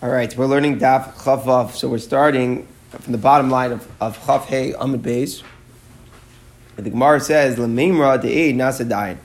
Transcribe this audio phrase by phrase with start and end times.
[0.00, 4.16] All right, we're learning Daf Chavav, so we're starting from the bottom line of, of
[4.16, 5.42] Chav Hey Amid Beis.
[6.76, 9.16] The Gemara says, Lemimra De'ed Nasadayin.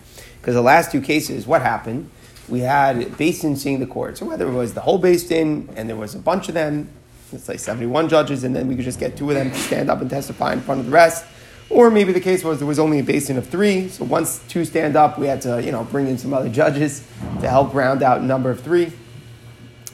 [0.42, 2.10] Because the last two cases, what happened?
[2.50, 4.18] We had Beis Din seeing the court.
[4.18, 6.90] So whether it was the whole Beis Din and there was a bunch of them,
[7.32, 9.92] let's say 71 judges, and then we could just get two of them to stand
[9.92, 11.24] up and testify in front of the rest.
[11.70, 14.66] Or maybe the case was there was only a basin of three, so once two
[14.66, 17.06] stand up, we had to, you know, bring in some other judges
[17.42, 18.92] to help round out number of three.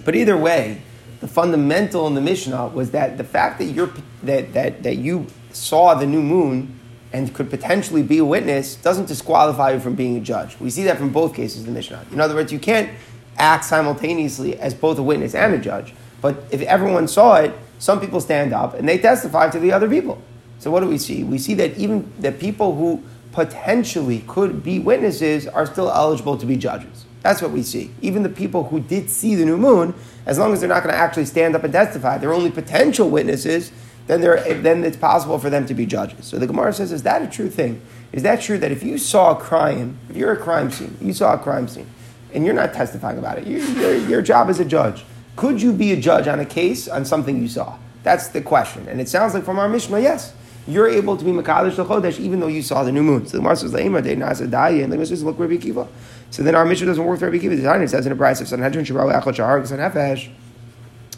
[0.09, 0.81] But either way,
[1.19, 5.27] the fundamental in the Mishnah was that the fact that you're that, that, that you
[5.51, 6.79] saw the new moon
[7.13, 10.59] and could potentially be a witness doesn't disqualify you from being a judge.
[10.59, 12.07] We see that from both cases in the Mishnah.
[12.11, 12.89] In other words, you can't
[13.37, 15.93] act simultaneously as both a witness and a judge.
[16.21, 19.87] But if everyone saw it, some people stand up and they testify to the other
[19.87, 20.19] people.
[20.57, 21.23] So what do we see?
[21.23, 26.47] We see that even the people who potentially could be witnesses are still eligible to
[26.47, 27.05] be judges.
[27.21, 27.91] That's what we see.
[28.01, 29.93] Even the people who did see the new moon,
[30.25, 33.09] as long as they're not going to actually stand up and testify, they're only potential
[33.09, 33.71] witnesses,
[34.07, 34.21] then,
[34.63, 36.25] then it's possible for them to be judges.
[36.25, 37.81] So the Gemara says, is that a true thing?
[38.11, 41.13] Is that true that if you saw a crime, if you're a crime scene, you
[41.13, 41.87] saw a crime scene,
[42.33, 45.03] and you're not testifying about it, you, your, your job as a judge,
[45.35, 47.77] could you be a judge on a case on something you saw?
[48.03, 48.87] That's the question.
[48.87, 50.33] And it sounds like from our Mishnah, yes
[50.67, 53.25] you're able to be Makadish the Chodesh even though you saw the new moon.
[53.25, 55.87] So the Gemara says, Le'ima de Nazadaya, and the says, look Rabbi Akiva.
[56.31, 57.57] So then our Mishnah doesn't work for Rabbi Akiva.
[57.57, 60.29] The Tanya says in a price of Sanhedrin, Shabbat Echot Shahar, Sanhefesh.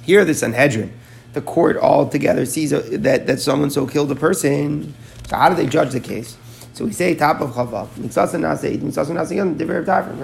[0.03, 0.94] Here the Sanhedrin,
[1.34, 4.94] the court all together sees a, that, that someone so killed a person.
[5.28, 6.38] So how do they judge the case?
[6.73, 7.88] So we say top of Chavav.
[7.97, 9.12] Nasa, Nasa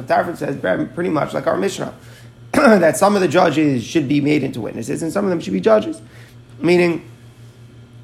[0.09, 1.93] Rav says pretty much like our Mishnah,
[2.53, 5.53] that some of the judges should be made into witnesses and some of them should
[5.53, 6.01] be judges.
[6.59, 7.07] Meaning,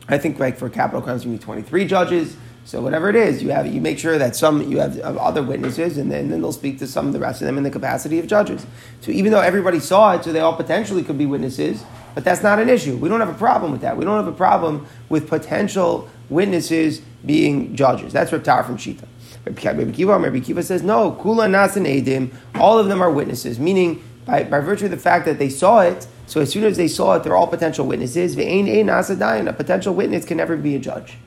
[0.07, 2.35] I think like for capital crimes you need 23 judges.
[2.65, 5.97] So whatever it is, you have you make sure that some you have other witnesses,
[5.97, 8.19] and then, then they'll speak to some of the rest of them in the capacity
[8.19, 8.65] of judges.
[9.01, 11.83] So even though everybody saw it, so they all potentially could be witnesses,
[12.15, 12.95] but that's not an issue.
[12.95, 13.97] We don't have a problem with that.
[13.97, 18.13] We don't have a problem with potential witnesses being judges.
[18.13, 19.07] That's Reb from Shita.
[19.45, 21.11] Rabbi Kiva, Kiva says no.
[21.11, 24.97] Kula nas and edim, all of them are witnesses, meaning by, by virtue of the
[24.97, 27.85] fact that they saw it, so as soon as they saw it, they're all potential
[27.85, 28.35] witnesses.
[28.35, 31.19] A potential witness can never be a judge.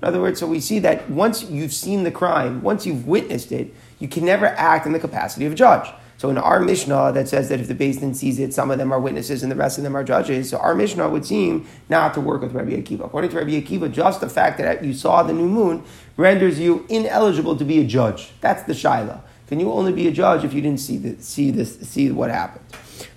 [0.00, 3.52] In other words, so we see that once you've seen the crime, once you've witnessed
[3.52, 5.90] it, you can never act in the capacity of a judge.
[6.16, 8.90] So in our Mishnah that says that if the Din sees it, some of them
[8.90, 10.48] are witnesses and the rest of them are judges.
[10.48, 13.04] So our Mishnah would seem not to work with Rabbi Akiva.
[13.04, 15.84] According to Rabbi Akiva, just the fact that you saw the new moon
[16.16, 18.30] renders you ineligible to be a judge.
[18.40, 19.20] That's the shaila.
[19.46, 22.30] Can you only be a judge if you didn't see the, see this see what
[22.30, 22.64] happened?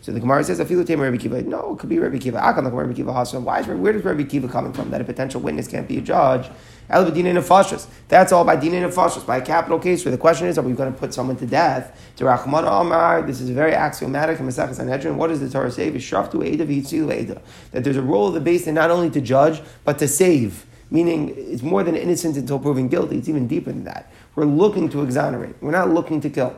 [0.02, 2.38] So the Gemara says, "I feel Tamer Rabbi Kiva." No, it could be Rabbi Kiva.
[2.38, 3.44] Like Rabbi Kiva Hasan.
[3.44, 4.92] Why is where does Rabbi Kiva coming from?
[4.92, 6.50] That a potential witness can't be a judge.
[6.90, 7.04] El.
[8.08, 10.72] That's all by dina nefashos, by a capital case where the question is, are we
[10.72, 12.00] going to put someone to death?
[12.16, 15.18] To Rachman Amar, this is very axiomatic in Masechah Sanhedrin.
[15.18, 15.92] What does the Torah say?
[15.92, 17.42] Vishraftu Eda Eda.
[17.72, 20.66] That there's a role of the base not only to judge but to save.
[20.90, 23.18] Meaning, it's more than innocent until proven guilty.
[23.18, 24.10] It's even deeper than that.
[24.36, 25.56] We're looking to exonerate.
[25.60, 26.56] We're not looking to kill.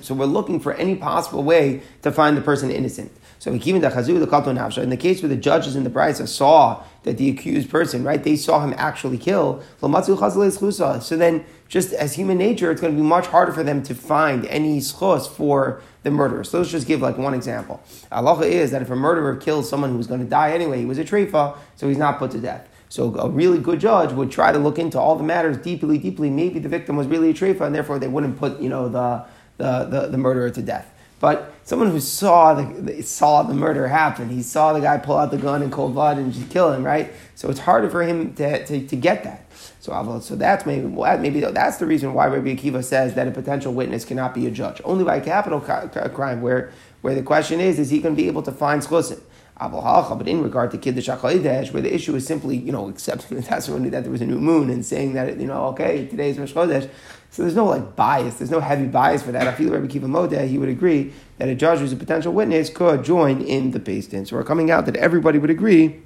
[0.00, 3.12] So we're looking for any possible way to find the person innocent.
[3.38, 8.02] So in the case where the judges in the brisa saw that the accused person,
[8.02, 9.62] right, they saw him actually kill.
[9.80, 13.94] So then, just as human nature, it's going to be much harder for them to
[13.94, 16.44] find any schos for the murderer.
[16.44, 17.82] So let's just give like one example.
[18.10, 20.98] Allah is that if a murderer kills someone who's going to die anyway, he was
[20.98, 22.68] a treifa, so he's not put to death.
[22.88, 26.30] So a really good judge would try to look into all the matters deeply, deeply.
[26.30, 29.26] Maybe the victim was really a treifa, and therefore they wouldn't put, you know, the
[29.56, 30.90] the, the, the murderer to death.
[31.20, 35.30] But someone who saw the, saw the murder happen, he saw the guy pull out
[35.30, 37.12] the gun in cold blood and just kill him, right?
[37.34, 39.46] So it's harder for him to, to, to get that.
[39.80, 43.30] So, uh, so that's maybe maybe that's the reason why Rabbi Akiva says that a
[43.30, 44.80] potential witness cannot be a judge.
[44.84, 46.72] Only by capital crime, where,
[47.04, 49.20] where the question is, is he going to be able to find schlusim?
[49.60, 53.42] But in regard to Kiddush HaChodesh, where the issue is simply, you know, accepting the
[53.42, 56.38] testimony that there was a new moon and saying that, you know, okay, today is
[56.38, 56.88] Rosh Chodesh,
[57.30, 58.36] so there's no like bias.
[58.36, 59.46] There's no heavy bias for that.
[59.46, 62.70] I feel Rabbi Kiva Modeh, he would agree that a judge who's a potential witness
[62.70, 64.24] could join in the Beis Din.
[64.24, 66.00] So we're coming out that everybody would agree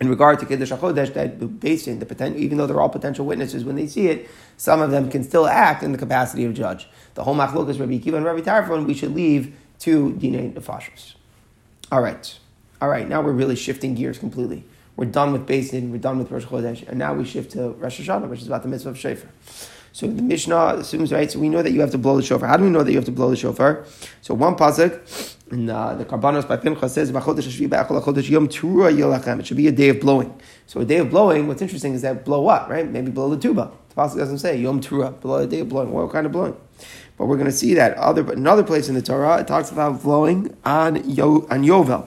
[0.00, 2.88] in regard to Kiddush HaChodesh that the Beis Din, the potential, even though they're all
[2.88, 6.44] potential witnesses when they see it, some of them can still act in the capacity
[6.44, 6.88] of judge.
[7.14, 11.14] The whole machlokas Rabbi Kiva and Rabbi Tarfon, we should leave to Dinei Nefashos.
[11.90, 12.38] All right.
[12.80, 14.64] All right, now we're really shifting gears completely.
[14.96, 17.70] We're done with Beis Din, we're done with Rosh Chodesh, and now we shift to
[17.70, 19.28] Rosh Hashanah, which is about the mitzvah of Shofar.
[19.92, 21.30] So the Mishnah assumes, right?
[21.30, 22.48] So we know that you have to blow the shofar.
[22.48, 23.84] How do we know that you have to blow the shofar?
[24.22, 29.88] So one pasuk in uh, the Karbanos by Pincha says, It should be a day
[29.90, 30.40] of blowing.
[30.66, 32.88] So a day of blowing, what's interesting is that blow what, right?
[32.88, 33.70] Maybe blow the tuba.
[33.90, 35.92] The pasuk doesn't say Yom Tura, blow a day of blowing.
[35.92, 36.56] What kind of blowing?
[37.18, 40.02] But we're going to see that other another place in the Torah it talks about
[40.02, 42.06] blowing on Yo, on Yovel,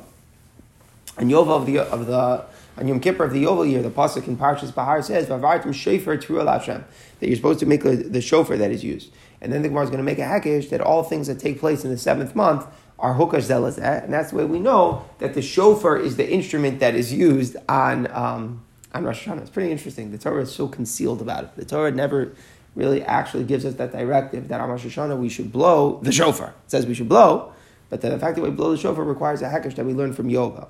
[1.18, 2.46] on Yovel of the of the
[2.78, 3.82] on Yom Kippur of the Yovel year.
[3.82, 6.84] The pasuk in Parshas Bahar says, "Vavartim shofar tru Hashem,"
[7.20, 9.12] that you're supposed to make the shofar that is used.
[9.42, 11.60] And then the Gemara is going to make a hakish that all things that take
[11.60, 12.66] place in the seventh month
[12.98, 16.80] are hukash zelazeh, and that's the way we know that the shofar is the instrument
[16.80, 18.64] that is used on um,
[18.94, 19.42] on Rosh Hashanah.
[19.42, 20.12] It's pretty interesting.
[20.12, 21.56] The Torah is so concealed about it.
[21.58, 22.34] The Torah never
[22.76, 26.50] really actually gives us that directive that on Rosh Hashanah we should blow the shofar.
[26.50, 27.54] It says we should blow,
[27.90, 30.30] but the fact that we blow the shofar requires a hakish that we learn from
[30.30, 30.68] Yovel.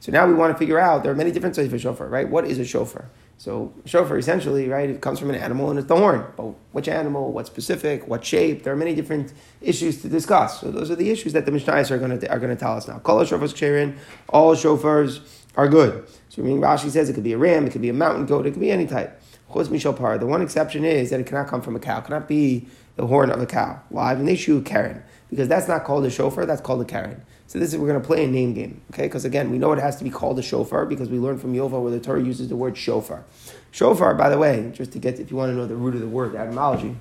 [0.00, 2.28] So now we want to figure out there are many different types of shofar, right?
[2.28, 3.08] What is a shofar?
[3.38, 4.88] So shofar essentially, right?
[4.88, 6.26] It comes from an animal and it's the horn.
[6.36, 7.32] But which animal?
[7.32, 8.06] What specific?
[8.06, 8.62] What shape?
[8.62, 10.60] There are many different issues to discuss.
[10.60, 12.76] So those are the issues that the Mishnayos are going to are going to tell
[12.76, 12.98] us now.
[12.98, 13.96] Kol shofars
[14.28, 15.20] All shofars
[15.56, 16.06] are good.
[16.28, 18.26] So I mean, Rashi says it could be a ram, it could be a mountain
[18.26, 19.20] goat, it could be any type.
[19.54, 21.98] Chos mishal The one exception is that it cannot come from a cow.
[21.98, 22.66] It cannot be
[22.96, 23.80] the horn of a cow.
[23.92, 26.44] Live and issue with karen because that's not called a shofar.
[26.44, 27.22] That's called a karen.
[27.46, 29.04] So this is we're going to play a name game, okay?
[29.04, 31.54] Because again, we know it has to be called a shofar because we learned from
[31.54, 33.24] Yovel where the Torah uses the word shofar.
[33.70, 36.00] Shofar, by the way, just to get if you want to know the root of
[36.00, 36.96] the word, the etymology.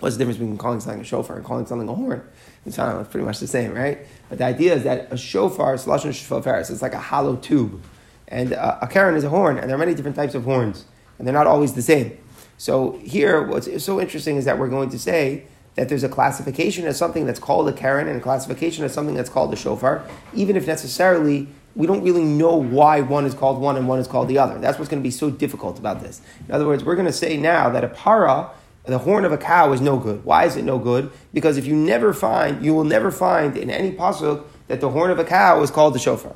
[0.00, 2.28] What's the difference between calling something a shofar and calling something a horn?
[2.64, 4.00] It's pretty much the same, right?
[4.28, 6.70] But the idea is that a shofar is lashon shofaris.
[6.70, 7.82] It's like a hollow tube,
[8.26, 10.86] and a, a karen is a horn, and there are many different types of horns,
[11.18, 12.16] and they're not always the same.
[12.58, 16.86] So here, what's so interesting is that we're going to say that there's a classification
[16.86, 20.08] as something that's called a karen and a classification as something that's called a shofar,
[20.34, 24.08] even if necessarily we don't really know why one is called one and one is
[24.08, 24.58] called the other.
[24.58, 26.22] That's what's going to be so difficult about this.
[26.48, 28.50] In other words, we're going to say now that a para,
[28.86, 30.24] the horn of a cow, is no good.
[30.24, 31.12] Why is it no good?
[31.34, 35.10] Because if you never find, you will never find in any pasuk that the horn
[35.10, 36.34] of a cow is called the shofar.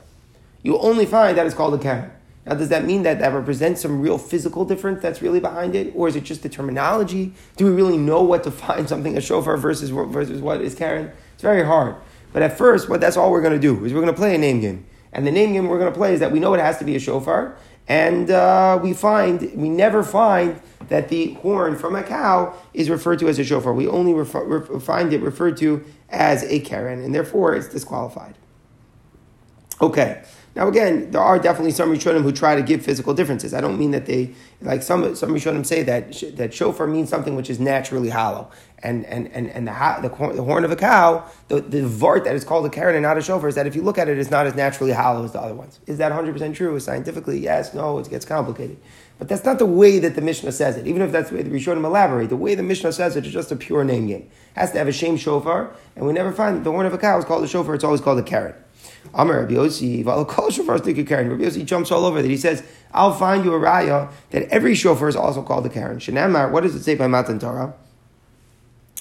[0.62, 2.10] You only find that it's called a karen.
[2.46, 5.92] Now, does that mean that that represents some real physical difference that's really behind it?
[5.94, 7.34] Or is it just the terminology?
[7.56, 11.12] Do we really know what to find something a shofar versus, versus what is Karen?
[11.34, 11.96] It's very hard.
[12.32, 14.34] But at first, what that's all we're going to do is we're going to play
[14.34, 14.86] a name game.
[15.12, 16.84] And the name game we're going to play is that we know it has to
[16.84, 17.56] be a shofar,
[17.88, 23.18] and uh, we find, we never find that the horn from a cow is referred
[23.18, 23.72] to as a shofar.
[23.72, 28.36] We only refer, find it referred to as a Karen, and therefore it's disqualified.
[29.80, 30.22] Okay.
[30.56, 33.54] Now again, there are definitely some Rishonim who try to give physical differences.
[33.54, 37.36] I don't mean that they like some some Rishonim say that that shofar means something
[37.36, 38.50] which is naturally hollow,
[38.82, 42.34] and and and, and the, the, the horn of a cow, the the vart that
[42.34, 44.18] is called a karen and not a shofar is that if you look at it,
[44.18, 45.78] it's not as naturally hollow as the other ones.
[45.86, 46.78] Is that hundred percent true?
[46.80, 48.76] Scientifically, yes, no, it gets complicated.
[49.20, 50.86] But that's not the way that the Mishnah says it.
[50.86, 53.32] Even if that's the way the Rishonim elaborate, the way the Mishnah says it is
[53.32, 54.22] just a pure name game.
[54.22, 56.98] It has to have a shame shofar, and we never find the horn of a
[56.98, 57.74] cow is called a shofar.
[57.74, 58.54] It's always called a karen.
[59.14, 62.28] Amar Rabbi Yossi, kol shofar Rabbi Yossi jumps all over that.
[62.28, 62.62] He says,
[62.92, 65.98] I'll find you a raya that every shofar is also called a karen.
[65.98, 67.74] Shenamar, what does it say by Matan Torah?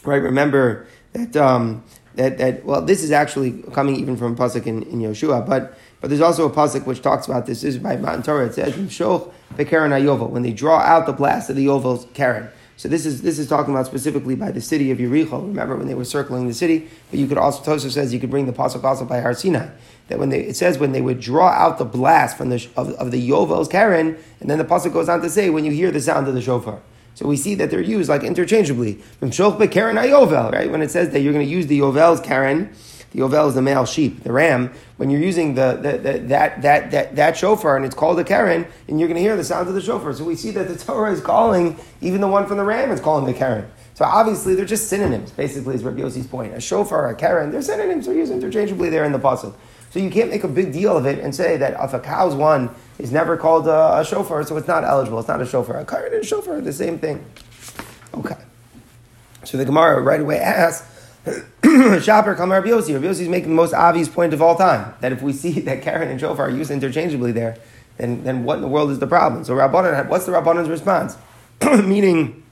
[0.03, 1.83] Right, remember that, um,
[2.15, 5.77] that, that, well, this is actually coming even from a pasuk in, in Yoshua, but,
[6.01, 7.61] but there's also a pasuk which talks about this.
[7.61, 8.45] This is by Matan Torah.
[8.47, 12.49] It says, Shoch Bekaren Ayovel, when they draw out the blast of the Yovel's karen.
[12.79, 15.45] So this is this is talking about specifically by the city of Yericho.
[15.45, 18.29] Remember when they were circling the city, but you could also Tosa says you could
[18.29, 19.67] bring the pasuk also by Har Sinai.
[20.07, 22.91] That when they it says when they would draw out the blast from the of,
[22.91, 25.91] of the Yovel's Karen, and then the pasuk goes on to say when you hear
[25.91, 26.79] the sound of the shofar.
[27.15, 28.99] So we see that they're used like interchangeably.
[29.19, 30.71] Karen Yovel, right?
[30.71, 32.73] When it says that you're going to use the Yovel's Karen
[33.11, 34.71] the Yovel is the male sheep, the ram.
[34.97, 38.23] When you're using the, the, the, that, that, that, that shofar and it's called a
[38.23, 40.13] Karen, and you're going to hear the sounds of the shofar.
[40.13, 42.99] So we see that the Torah is calling, even the one from the ram is
[42.99, 43.69] calling the Karen.
[43.95, 46.53] So obviously they're just synonyms, basically, is Rabbi Yossi's point.
[46.53, 49.55] A shofar, a Karen, they're synonyms, they're used interchangeably there in the puzzle.
[49.89, 52.35] So you can't make a big deal of it and say that if a cow's
[52.35, 55.19] one is never called a, a shofar, so it's not eligible.
[55.19, 55.79] It's not a shofar.
[55.79, 57.25] A Karen and a shofar, the same thing.
[58.13, 58.37] Okay.
[59.43, 60.87] So the Gemara right away asks,
[62.01, 62.93] Shopper come Rabbi Yossi.
[62.93, 65.59] Rabbi Yossi is making the most obvious point of all time that if we see
[65.61, 67.57] that Karen and shofar are used interchangeably there,
[67.97, 69.43] then, then what in the world is the problem?
[69.43, 71.17] So Rabbanan, what's the Rabbanan's response?
[71.61, 72.43] Meaning,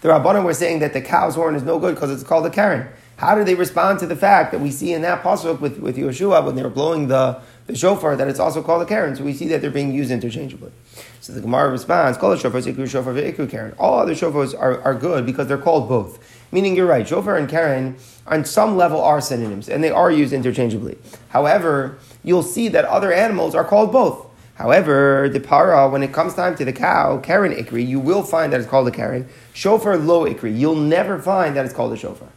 [0.00, 2.50] the Rabbanan were saying that the cow's horn is no good because it's called a
[2.50, 2.88] Karen.
[3.16, 5.96] How do they respond to the fact that we see in that pasuk with, with
[5.96, 9.16] Yeshua when they were blowing the, the shofar that it's also called a Karen?
[9.16, 10.72] So we see that they're being used interchangeably.
[11.20, 13.74] So the Gemara responds, Call the shofar, ikur shofar, Karen.
[13.78, 16.18] All other shofars are, are good because they're called both.
[16.52, 20.34] Meaning you're right, shofar and karen on some level are synonyms and they are used
[20.34, 20.98] interchangeably.
[21.30, 24.26] However, you'll see that other animals are called both.
[24.56, 28.52] However, the para, when it comes time to the cow, karen ikri, you will find
[28.52, 29.28] that it's called a karen.
[29.54, 32.28] Shofar lo ikri, you'll never find that it's called a shofar.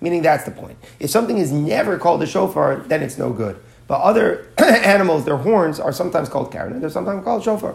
[0.00, 0.78] Meaning that's the point.
[0.98, 3.60] If something is never called a shofar, then it's no good.
[3.88, 7.74] But other animals, their horns are sometimes called karen and they're sometimes called shofar.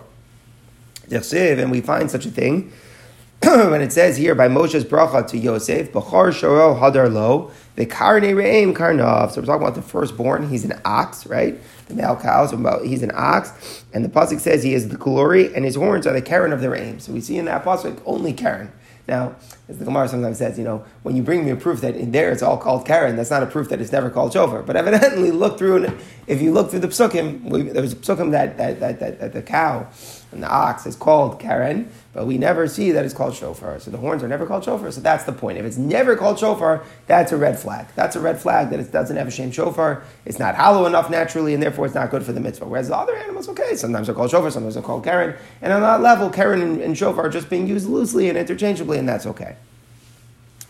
[1.09, 2.71] Yosef, And we find such a thing
[3.43, 8.33] when it says here by Moshe's bracha to Yosef, Bachar Shoro Hadar Lo, the Karne
[8.33, 9.31] Re'im Karnav.
[9.31, 10.47] So we're talking about the firstborn.
[10.47, 11.59] He's an ox, right?
[11.87, 12.45] The male cow.
[12.45, 13.83] So he's an ox.
[13.93, 16.61] And the Pasuk says he is the glory, and his horns are the Karen of
[16.61, 17.01] the Re'im.
[17.01, 18.71] So we see in that Pasuk only Karen.
[19.07, 19.35] Now,
[19.67, 22.11] as the Gemara sometimes says, you know, when you bring me a proof that in
[22.11, 24.63] there it's all called Karen, that's not a proof that it's never called shofar.
[24.63, 25.87] But evidently, look through,
[26.25, 29.33] if you look through the psukim, there was a psukim that, that, that, that, that
[29.33, 29.87] the cow
[30.33, 33.79] and the ox is called Karen, but we never see that it's called shofar.
[33.79, 34.91] So the horns are never called shofar.
[34.91, 35.57] So that's the point.
[35.57, 37.87] If it's never called shofar, that's a red flag.
[37.95, 40.03] That's a red flag that it doesn't have a shame shofar.
[40.25, 42.65] It's not hollow enough naturally, and therefore it's not good for the mitzvah.
[42.65, 45.35] Whereas the other animals, okay, sometimes they're called shofar, sometimes they're called karen.
[45.61, 48.97] And on that level, karen and, and shofar are just being used loosely and interchangeably,
[48.99, 49.55] and that's okay.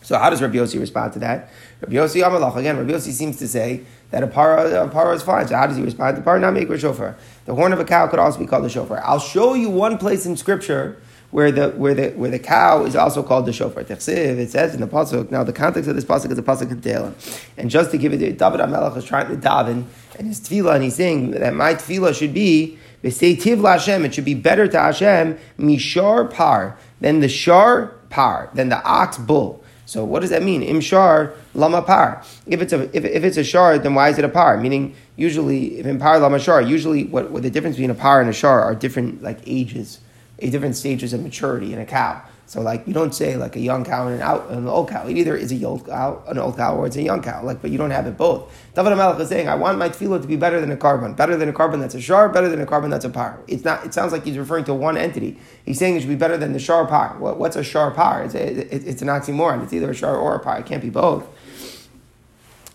[0.04, 1.48] So how does Rabbi Yossi respond to that?
[1.80, 5.22] Rabbi Yossi Amalach, again, Rabbi Yossi seems to say that a para, a para is
[5.22, 5.48] fine.
[5.48, 6.18] So how does he respond?
[6.18, 7.16] The para not make a shofar.
[7.46, 9.02] The horn of a cow could also be called a shofar.
[9.02, 12.94] I'll show you one place in Scripture where the where the where the cow is
[12.94, 13.82] also called the shofar.
[13.82, 15.30] It says in the pasuk.
[15.30, 17.14] Now the context of this pasuk is a pasuk in Tehillim,
[17.56, 19.84] and just to give it, David Amelech is trying to daven
[20.18, 24.04] and his tefillah, and he's saying that my tefillah should be tiv Hashem.
[24.04, 29.18] It should be better to Hashem mishar par than the shar par than the ox
[29.18, 29.63] bull.
[29.86, 30.62] So what does that mean?
[30.62, 32.22] Imshar lama par.
[32.46, 34.56] If it's a if, if it's a shar, then why is it a par?
[34.56, 38.20] Meaning usually if in par lama shar, usually what, what the difference between a par
[38.20, 40.00] and a shar are different like ages,
[40.38, 42.22] different stages of maturity in a cow.
[42.46, 45.06] So like you don't say like a young cow and an, out, an old cow.
[45.06, 47.42] It either is a old cow, an old cow, or it's a young cow.
[47.42, 48.52] Like, but you don't have it both.
[48.74, 51.36] David Amelech is saying, I want my tefillah to be better than a korban, better
[51.36, 53.40] than a korban that's a shar, better than a korban that's a par.
[53.48, 53.84] It's not.
[53.84, 55.38] It sounds like he's referring to one entity.
[55.64, 57.16] He's saying it should be better than the shar par.
[57.18, 58.24] What, what's a shar par?
[58.24, 59.62] It's, a, it, it's an oxymoron.
[59.62, 60.58] It's either a shar or a par.
[60.58, 61.26] It can't be both.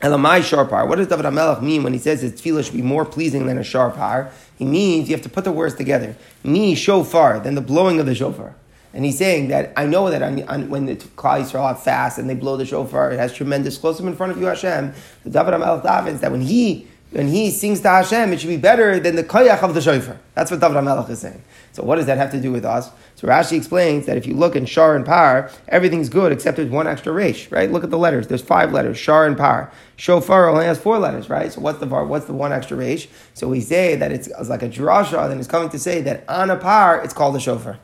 [0.01, 0.87] Elamai shar par.
[0.87, 3.57] What does David Amelech mean when he says his tefillah should be more pleasing than
[3.57, 4.31] a shar par?
[4.57, 6.15] He means you have to put the words together.
[6.43, 8.55] Me shofar, then the blowing of the shofar.
[8.93, 12.29] And he's saying that I know that on, on, when the Klal Yisrael fast and
[12.29, 14.93] they blow the shofar, it has tremendous closeness in front of you, Hashem.
[15.23, 18.57] The David HaMelech davens that when he when he sings to Hashem, it should be
[18.57, 20.19] better than the koyach of the shofar.
[20.35, 21.41] That's what David HaMelech is saying.
[21.71, 22.91] So what does that have to do with us?
[23.15, 26.69] So Rashi explains that if you look in Shar and Par, everything's good except there's
[26.69, 27.71] one extra resh, right?
[27.71, 28.27] Look at the letters.
[28.27, 29.71] There's five letters, Shar and Par.
[29.95, 31.51] Shofar only has four letters, right?
[31.51, 33.07] So what's the what's the one extra resh?
[33.33, 36.23] So we say that it's, it's like a drasha, then it's coming to say that
[36.29, 37.79] on a par, it's called a shofar.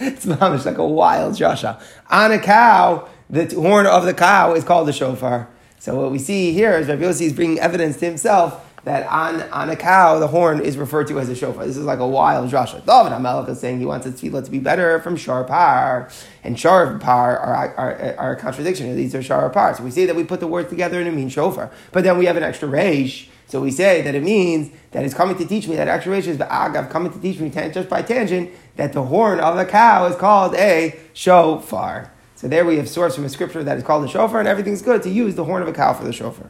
[0.00, 1.80] It's mamish like a wild Joshua.
[2.10, 5.48] On a cow, the horn of the cow is called the shofar.
[5.78, 9.42] So what we see here is Rabbi Yossi is bringing evidence to himself that on,
[9.50, 11.66] on a cow, the horn is referred to as a shofar.
[11.66, 12.80] This is like a wild Joshua.
[12.80, 16.08] David HaMelech is saying he wants his tefillah to be better from shar par,
[16.42, 18.94] and shar par are, are, are, a contradiction.
[18.96, 19.74] These are shar par.
[19.74, 21.70] So we say that we put the words together and it means shofar.
[21.92, 25.14] But then we have an extra reish so we say that it means that it's
[25.14, 27.88] coming to teach me that extra actuation is the agav coming to teach me just
[27.88, 32.12] by tangent that the horn of the cow is called a shofar.
[32.36, 34.82] So there we have source from a scripture that is called a shofar, and everything's
[34.82, 36.48] good to use the horn of a cow for the shofar.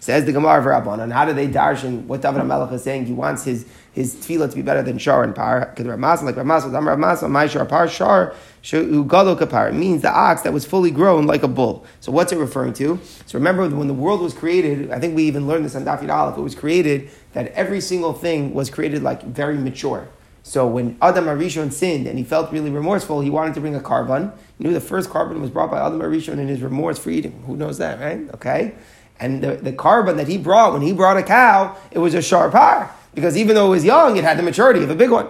[0.00, 3.04] Says the Gemara Rabban, and how do they darshan what David HaMelech is saying?
[3.04, 5.66] He wants his, his tefillah to be better than shar and par.
[5.74, 8.34] Because Ramasa, like Ramasa, Ramasa, my shar, par, shar,
[8.72, 11.84] it means the ox that was fully grown like a bull.
[12.00, 12.98] So what's it referring to?
[13.26, 16.08] So remember when the world was created, I think we even learned this on Dafid
[16.08, 20.08] Aleph, it was created that every single thing was created like very mature.
[20.46, 23.80] So when Adam Arishon sinned and he felt really remorseful, he wanted to bring a
[23.80, 24.32] korban.
[24.56, 27.42] He knew the first korban was brought by Adam Arishon in his remorse for eating.
[27.48, 28.32] Who knows that, right?
[28.32, 28.76] Okay?
[29.18, 32.18] And the, the korban that he brought, when he brought a cow, it was a
[32.18, 32.88] sharpar.
[33.12, 35.26] Because even though it was young, it had the maturity of a big one.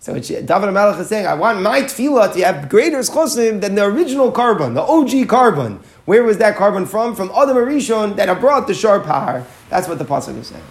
[0.00, 3.84] So David HaMelech is saying, I want my tefillah to have greater schosim than the
[3.84, 5.78] original korban, the OG korban.
[6.04, 7.14] Where was that korban from?
[7.14, 9.46] From Adam Arishon that brought the sharp par.
[9.70, 10.64] That's what the pasuk is saying.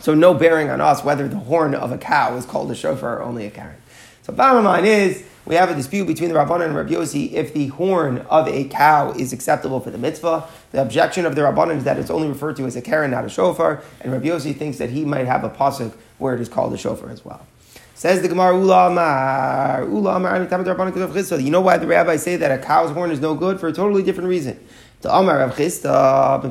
[0.00, 3.18] So no bearing on us whether the horn of a cow is called a shofar
[3.18, 3.76] or only a karen.
[4.22, 7.54] So bottom line is, we have a dispute between the Rabbanan and Rabbi Yossi if
[7.54, 10.46] the horn of a cow is acceptable for the mitzvah.
[10.72, 13.24] The objection of the Rabbanan is that it's only referred to as a karen, not
[13.24, 16.48] a shofar, and Rabbi Yossi thinks that he might have a pasuk where it is
[16.48, 17.46] called a shofar as well.
[17.94, 22.62] Says the Gemara, Ula Amar, Ula Amar, You know why the rabbis say that a
[22.62, 23.58] cow's horn is no good?
[23.58, 24.64] For a totally different reason.
[25.00, 26.42] The Amar Rav Chisda,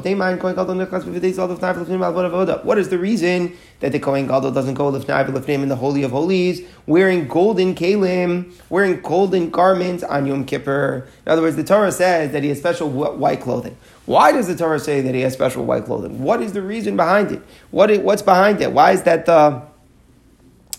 [2.64, 6.62] What is the reason that the Kohen Gadol doesn't go in the Holy of Holies,
[6.86, 11.06] wearing golden kalim, wearing golden garments on Yom Kippur?
[11.26, 13.76] In other words, the Torah says that he has special white clothing.
[14.06, 16.24] Why does the Torah say that he has special white clothing?
[16.24, 17.42] What is the reason behind it?
[17.72, 18.72] What is, what's behind it?
[18.72, 19.62] Why is that the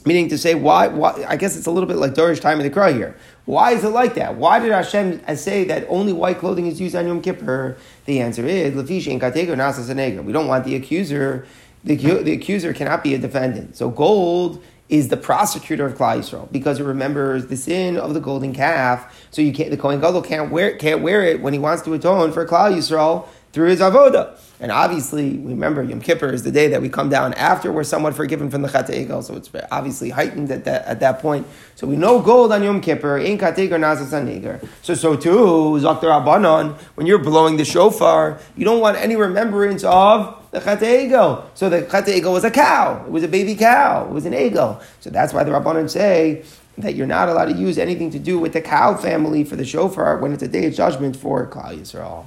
[0.08, 1.22] Meaning to say, why, why?
[1.28, 3.14] I guess it's a little bit like Dorish time in the cry here.
[3.48, 4.34] Why is it like that?
[4.34, 7.78] Why did Hashem say that only white clothing is used on Yom Kippur?
[8.04, 11.46] The answer is, We don't want the accuser.
[11.82, 13.74] The, the accuser cannot be a defendant.
[13.74, 18.20] So gold is the prosecutor of Klal Yisrael because it remembers the sin of the
[18.20, 19.26] golden calf.
[19.30, 21.94] So you can't, the Kohen Gadol can't wear, can't wear it when he wants to
[21.94, 24.38] atone for Klal Yisrael through his avoda.
[24.60, 28.14] And obviously, remember Yom Kippur is the day that we come down after we're somewhat
[28.14, 31.46] forgiven from the Chet Egel, so it's obviously heightened at that, at that point.
[31.76, 36.76] So we know gold on Yom Kippur, in Kategar Nazas So so too, Zakter Abanon,
[36.96, 41.44] when you're blowing the shofar, you don't want any remembrance of the Chet Egel.
[41.54, 43.04] So the Chet Egel was a cow.
[43.06, 44.06] It was a baby cow.
[44.06, 44.82] It was an Egel.
[44.98, 46.44] So that's why the Rabbanon say
[46.78, 49.64] that you're not allowed to use anything to do with the cow family for the
[49.64, 52.24] shofar when it's a day of judgment for Klal Yisrael.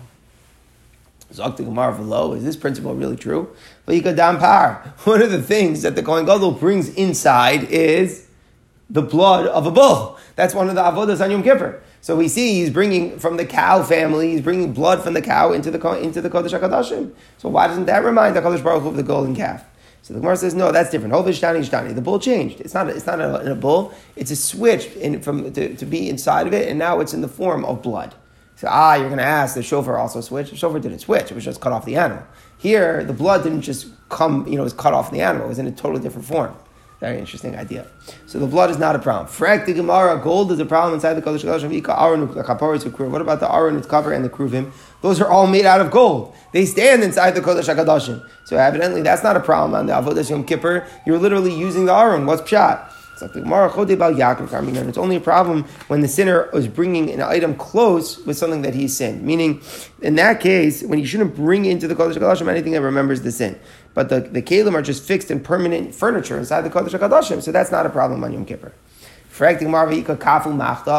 [1.31, 3.55] Zokti Gemara below, is this principle really true?
[3.85, 4.93] par.
[5.03, 8.27] One of the things that the Kohen Gadol brings inside is
[8.89, 10.17] the blood of a bull.
[10.35, 11.81] That's one of the avodas on Yom Kippur.
[12.01, 15.53] So we see he's bringing from the cow family, he's bringing blood from the cow
[15.53, 17.13] into the into the Kodesh Hakadoshim.
[17.37, 19.63] So why doesn't that remind the Kodesh Baruch Hu of the golden calf?
[20.01, 21.13] So the Gemara says, no, that's different.
[21.13, 21.93] Hovish Shtani Shtani.
[21.93, 22.59] The bull changed.
[22.59, 23.93] It's not, it's not a, in a bull.
[24.15, 27.21] It's a switch in, from, to, to be inside of it, and now it's in
[27.21, 28.15] the form of blood.
[28.61, 30.51] So, ah, you're going to ask, the shofar also switched?
[30.51, 32.23] The shofar didn't switch, it was just cut off the animal.
[32.59, 35.49] Here, the blood didn't just come, you know, it was cut off the animal, it
[35.49, 36.55] was in a totally different form.
[36.99, 37.87] Very interesting idea.
[38.27, 39.25] So the blood is not a problem.
[39.25, 41.63] Frek the Gemara, gold is a problem inside the Kodesh Kodesh.
[43.09, 44.71] What about the its cover, and the Kruvim?
[45.01, 46.35] Those are all made out of gold.
[46.51, 48.23] They stand inside the Kodesh HaKadoshim.
[48.45, 50.85] So evidently that's not a problem on the Avodah Yom Kippur.
[51.07, 52.27] You're literally using the Aron.
[52.27, 52.90] What's Pshat?
[54.89, 58.73] It's only a problem when the sinner is bringing an item close with something that
[58.73, 59.23] he sinned.
[59.23, 59.61] Meaning,
[60.01, 63.31] in that case, when you shouldn't bring into the Kodesh HaKadoshim anything that remembers the
[63.31, 63.59] sin.
[63.93, 67.51] But the, the Kalim are just fixed and permanent furniture inside the Kodesh HaKadoshim, so
[67.51, 68.71] that's not a problem on Yom Kippur.
[69.37, 69.61] But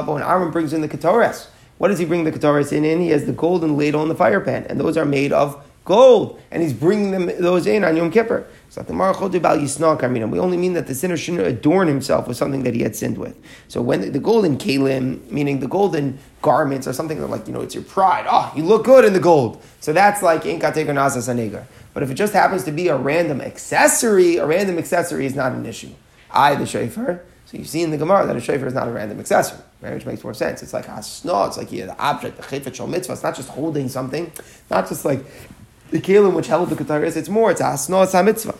[0.06, 1.48] when Aaron brings in the Ketores,
[1.78, 2.84] what does he bring the Ketores in?
[2.84, 3.00] in?
[3.00, 6.40] He has the golden ladle and the fire pan, and those are made of gold,
[6.50, 8.46] and he's bringing them those in on Yom Kippur.
[8.74, 13.18] We only mean that the sinner shouldn't adorn himself with something that he had sinned
[13.18, 13.38] with.
[13.68, 17.60] So when the, the golden kalim, meaning the golden garments, or something like you know
[17.60, 18.24] it's your pride.
[18.26, 19.62] Oh, you look good in the gold.
[19.80, 24.78] So that's like But if it just happens to be a random accessory, a random
[24.78, 25.90] accessory is not an issue.
[26.30, 27.22] I, the shofar.
[27.44, 29.92] So you see in the Gemara that a shofar is not a random accessory, right?
[29.92, 30.62] which makes more sense.
[30.62, 33.12] It's like hasna, it's like yeah, the object, the chayfet shal mitzvah.
[33.12, 34.32] It's not just holding something,
[34.70, 35.26] not just like
[35.92, 37.16] the kelim which held the Ketores.
[37.16, 37.52] It's more.
[37.52, 38.02] It's asno.
[38.02, 38.58] It's a mitzvah.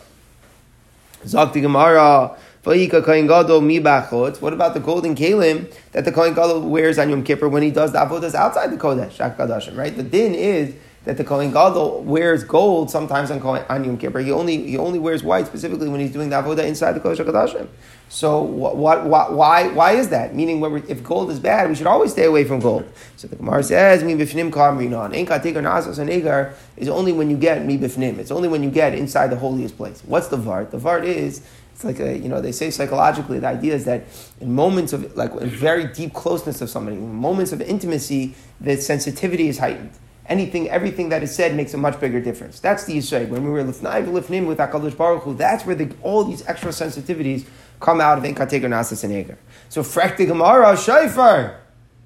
[1.25, 2.37] Zakti Gemara.
[2.65, 7.71] What about the golden kalim that the Kohen Gadol wears on Yom Kippur when he
[7.71, 9.97] does the avodas outside the Kodesh, right?
[9.97, 10.73] The din is
[11.05, 14.19] that the Kohen Gadol wears gold sometimes on, on Yom Kippur.
[14.19, 17.17] He only, he only wears white specifically when he's doing the avodah inside the Kodesh
[17.17, 17.67] HaKadoshim.
[18.07, 20.33] So what, what, what, why, why is that?
[20.35, 22.89] Meaning, if gold is bad, we should always stay away from gold.
[23.17, 27.29] So the Gemara says, "Mi b'fnim kamrinon." Ein kategar nasas and egar is only when
[27.29, 28.19] you get mi b'fnim.
[28.19, 30.03] It's only when you get inside the holiest place.
[30.05, 30.69] What's the vart?
[30.69, 31.41] The vart is
[31.73, 34.03] it's like a, you know, they say psychologically, the idea is that
[34.39, 38.77] in moments of, like, in very deep closeness of somebody, in moments of intimacy, the
[38.77, 39.89] sensitivity is heightened
[40.27, 42.59] anything, everything that is said makes a much bigger difference.
[42.59, 43.29] That's the Yisrael.
[43.29, 46.69] When we were lifnai lifnim with Hakadosh Baruch Hu, that's where the, all these extra
[46.69, 47.45] sensitivities
[47.79, 49.37] come out of Enkateger Nasas and Eger.
[49.69, 51.57] So Frekti Gemara Shaifer.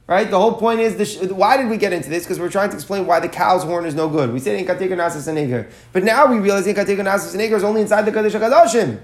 [0.08, 0.32] Right?
[0.32, 2.24] The whole point is, the, why did we get into this?
[2.24, 4.32] Because we're trying to explain why the cow's horn is no good.
[4.32, 5.68] We said Enkateger Nasas and Eger.
[5.92, 9.02] But now we realize Enkateger Nasas and Eger is only inside the Kodesh HaKadoshim.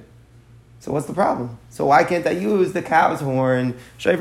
[0.83, 1.57] So what's the problem?
[1.69, 3.73] So why can't I use the cow's horn?
[3.99, 4.19] Keeping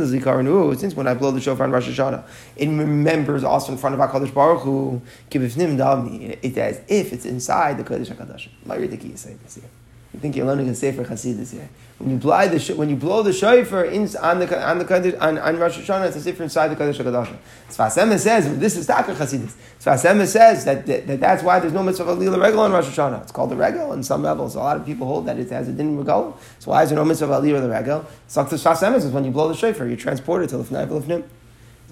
[0.00, 0.76] the.
[0.78, 2.24] Since when I blow the shofar on Rosh Hashanah,
[2.56, 5.02] it remembers also in front of Hakadosh Baruch Hu.
[5.30, 8.48] It's as if it's inside the Kodesh Hakadosh.
[8.64, 9.68] My ridiculous say this here.
[10.12, 11.68] You think you're learning a Sefer Hasidus here.
[11.98, 15.38] When you blow the when you blow the shofar in, on the on the on,
[15.38, 17.36] on Rosh Hashanah, it's a Sefer inside the Kodesh Hakadosh.
[17.68, 19.54] Sfas Emes says this is Taka Hasidus.
[19.78, 22.86] Sfas Emes says that, that, that, that's why there's no mitzvah Alila Regal on Rosh
[22.86, 23.22] Hashanah.
[23.22, 24.56] It's called the Regal on some levels.
[24.56, 26.36] A lot of people hold that it has a din regal.
[26.58, 28.06] So why is there no mitzvah Alila the Regal?
[28.28, 31.24] Saktas Sfas Emes says when you blow the shofar, you transport it to Lifnai Lifnim.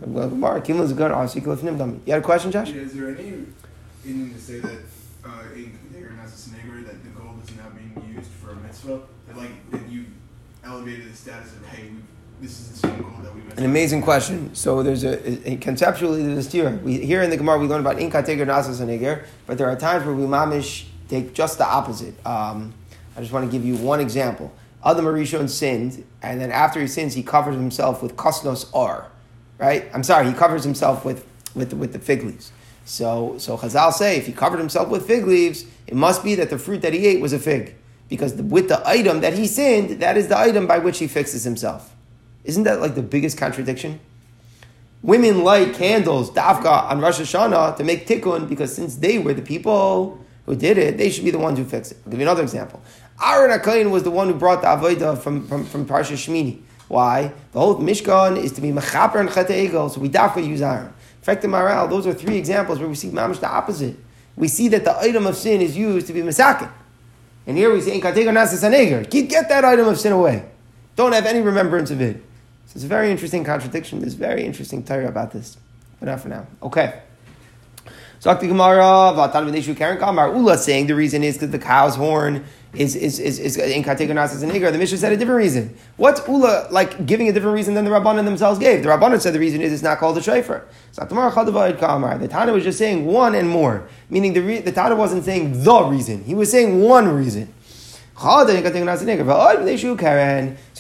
[0.01, 0.13] You
[2.13, 2.71] had a question, Josh?
[2.71, 3.47] Is there any
[4.05, 4.79] in to say that
[5.25, 7.18] uh, in that the gold
[7.51, 9.01] is now being used for a mitzvah?
[9.35, 10.07] Like that you
[10.65, 11.91] elevated the status of hey,
[12.41, 13.43] this is the same that we.
[13.57, 14.55] An amazing question.
[14.55, 16.71] So there's a, a conceptually there's a steer.
[16.83, 19.77] We here in the Gemara we learn about inka teger nasas and but there are
[19.77, 22.15] times where we mamish take just the opposite.
[22.27, 22.75] Um,
[23.17, 24.53] I just want to give you one example.
[24.85, 29.11] Adam Arishon sinned, and then after he sins, he covers himself with kosnos or,
[29.59, 29.91] right?
[29.93, 32.53] I'm sorry, he covers himself with with with the fig leaves.
[32.89, 36.49] So, so Chazal say if he covered himself with fig leaves, it must be that
[36.49, 37.75] the fruit that he ate was a fig.
[38.09, 41.07] Because the, with the item that he sinned, that is the item by which he
[41.07, 41.95] fixes himself.
[42.45, 44.01] Isn't that like the biggest contradiction?
[45.03, 49.43] Women light candles, dafka, on Rosh Hashanah to make tikkun because since they were the
[49.43, 51.99] people who did it, they should be the ones who fix it.
[52.07, 52.83] I'll give you another example.
[53.23, 56.63] Aaron HaKohen was the one who brought the Avodah from, from, from Parsha Shmini.
[56.89, 57.35] Why?
[57.53, 60.95] The whole Mishkan is to be Mechaper and Egel, so we dafka use Aaron.
[61.29, 63.95] Fact the Maral, those are three examples where we see mamish the opposite.
[64.35, 66.71] We see that the item of sin is used to be Mesakin.
[67.47, 68.01] And here we say.
[68.01, 70.49] Get that item of sin away.
[70.97, 72.17] Don't have any remembrance of it.
[72.65, 74.01] So it's a very interesting contradiction.
[74.01, 75.59] There's very interesting Torah about this.
[76.01, 76.47] But not for now.
[76.63, 77.03] Okay.
[78.23, 80.35] Zakti Gemara, Vatan Kamar.
[80.35, 84.43] Ula saying the reason is because the cow's horn is is is is in as
[84.43, 84.73] an Igar.
[84.73, 85.75] The Mishnah said a different reason.
[85.97, 88.83] What's Ula like giving a different reason than the Rabbanan themselves gave?
[88.83, 90.67] The Rabbanan said the reason is it's not called a shofar.
[90.95, 95.65] The Tana was just saying one and more, meaning the re- the Tana wasn't saying
[95.65, 96.25] the reason.
[96.25, 97.55] He was saying one reason.
[98.21, 98.53] Oh, so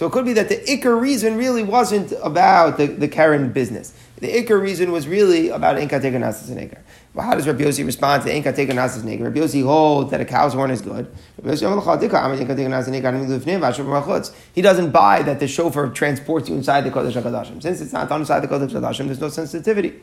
[0.07, 3.95] it could be that the Iker reason really wasn't about the, the Karen business.
[4.17, 6.81] The Iker reason was really about Inka Teganasas and Iker.
[7.15, 9.25] Well, how does Rabbi Yossi respond to Inka and Iker?
[9.25, 11.11] Rabbi Yossi holds that a cow's horn is good.
[14.55, 17.63] He doesn't buy that the shofar transports you inside the Kodesh HaKadoshim.
[17.63, 19.95] Since it's not inside the Kodesh HaKadoshim, there's no sensitivity.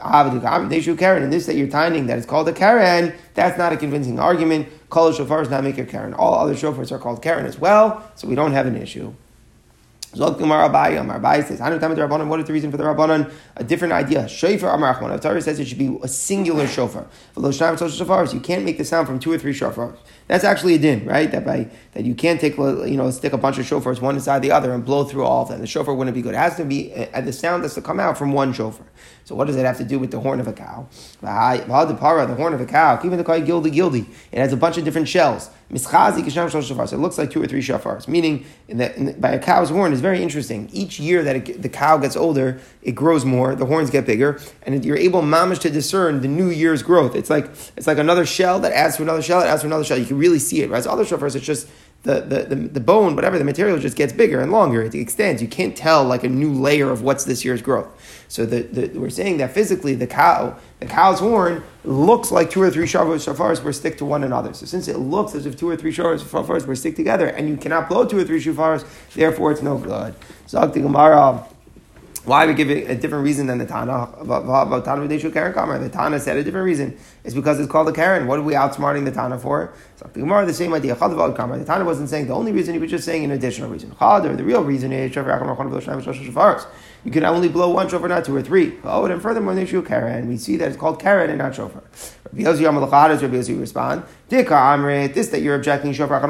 [0.00, 0.28] Ah,
[0.68, 3.72] they should Karen, and this that you're tinding that is called a Karen, that's not
[3.72, 4.68] a convincing argument.
[4.90, 6.14] Kol shofar is not make a Karen.
[6.14, 9.14] All other shofars are called Karen as well, so we don't have an issue.
[10.14, 12.82] Zog Gemara Abaye, Amar Abaye says, Hanu Tamat Rabbanon, what is the reason for the
[12.82, 13.32] Rabbanon?
[13.56, 14.26] A different idea.
[14.26, 15.20] Shofar Amar Achman.
[15.20, 17.06] Torah says it should be a singular shofar.
[17.36, 19.96] Shofars, you can't make the sound from two or three shofars.
[20.30, 21.28] That's actually a din, right?
[21.28, 24.42] That by that you can't take you know stick a bunch of shofars one inside
[24.42, 25.60] the other and blow through all of them.
[25.60, 26.34] The shofar wouldn't be good.
[26.34, 28.86] It has to be uh, the sound has to come out from one shofar.
[29.24, 30.86] So what does it have to do with the horn of a cow?
[31.20, 34.06] The horn of a cow, even the koi gildi gildi.
[34.30, 35.50] It has a bunch of different shells.
[35.72, 38.08] So It looks like two or three shofars.
[38.08, 40.68] Meaning, the, by a cow's horn is very interesting.
[40.72, 43.54] Each year that it, the cow gets older, it grows more.
[43.54, 47.14] The horns get bigger, and you're able, mamish, to discern the new year's growth.
[47.14, 47.44] It's like
[47.76, 49.98] it's like another shell that adds to another shell, that adds to another shell.
[49.98, 50.68] You can really see it.
[50.82, 51.68] So other shofars, it's just
[52.02, 54.82] the, the, the, the, bone, whatever, the material just gets bigger and longer.
[54.82, 55.42] It extends.
[55.42, 57.88] You can't tell like a new layer of what's this year's growth.
[58.28, 62.62] So the, the, we're saying that physically the cow, the cow's horn looks like two
[62.62, 64.54] or three shofars were stick to one another.
[64.54, 67.56] So since it looks as if two or three shofars were stick together and you
[67.56, 70.14] cannot blow two or three shofars, therefore it's no good.
[70.48, 71.46] Zog Gemara.
[72.24, 74.10] Why we give it a different reason than the Tana?
[74.20, 76.98] about The Tana said a different reason.
[77.24, 78.26] It's because it's called a Karen.
[78.26, 79.72] What are we outsmarting the Tana for?
[79.96, 80.94] So the Gemara, the same idea.
[80.94, 83.96] The Tana wasn't saying the only reason, he was just saying an additional reason.
[83.98, 85.14] The real reason is
[87.04, 88.76] you can only blow one shofar, not two or three.
[88.84, 90.28] Oh, and furthermore, they issue Karen.
[90.28, 91.82] We see that it's called Karen and not shofar.
[92.32, 94.04] Rabbi Yossi Yamalachad does Rabbi Yossi respond?
[94.28, 96.20] Dika Amrit, this that you're objecting shofar,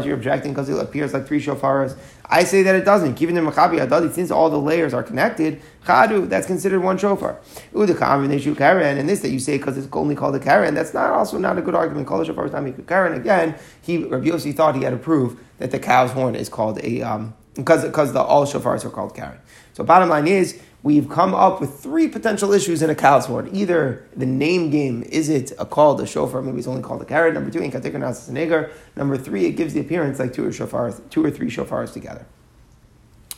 [0.00, 1.96] you're objecting because it appears like three shofars.
[2.24, 3.16] I say that it doesn't.
[3.16, 7.38] Given the Machabi Adadi, since all the layers are connected, Chadu, that's considered one shofar.
[7.74, 10.74] Udika Amrit, issue Karen, and this that you say because it's only called a Karen,
[10.74, 12.06] that's not also not a good argument.
[12.06, 13.14] Call the shofar is not Karen.
[13.14, 16.82] Again, he Rabbi Yossi thought he had to prove that the cow's horn is called
[16.82, 19.38] a um, because because the all shofars are called Karen.
[19.72, 23.50] So bottom line is we've come up with three potential issues in a cow's horn.
[23.54, 27.04] Either the name game is it a called a shofar, maybe it's only called a
[27.04, 27.34] carrot.
[27.34, 28.72] Number two, in katikar a neger.
[28.96, 32.26] Number three, it gives the appearance like two or shofars, two or three shofars together.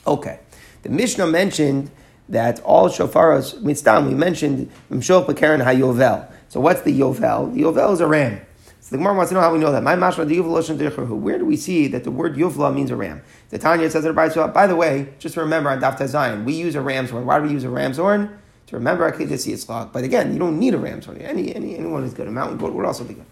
[0.07, 0.41] Okay,
[0.83, 1.91] the Mishnah mentioned
[2.29, 4.01] that all shofaras mitzvah.
[4.01, 6.31] We mentioned mshol pekaren hayovel.
[6.49, 7.55] So what's the yovel?
[7.55, 8.41] The yovel is a ram.
[8.93, 9.83] The Gemara wants to know how we know that.
[9.83, 13.23] My mashma the Where do we see that the word yuvla means a ram?
[13.49, 16.83] The Tanya says it By the way, just remember on Daf Zion, we use a
[16.83, 17.25] ram's horn.
[17.25, 18.39] Why do we use a ram's horn?
[18.67, 19.95] To remember Akedah Yitzchak.
[19.95, 21.17] But again, you don't need a ram's horn.
[21.23, 22.29] Any, any, anyone is good.
[22.29, 23.25] A mountain goat would also be good.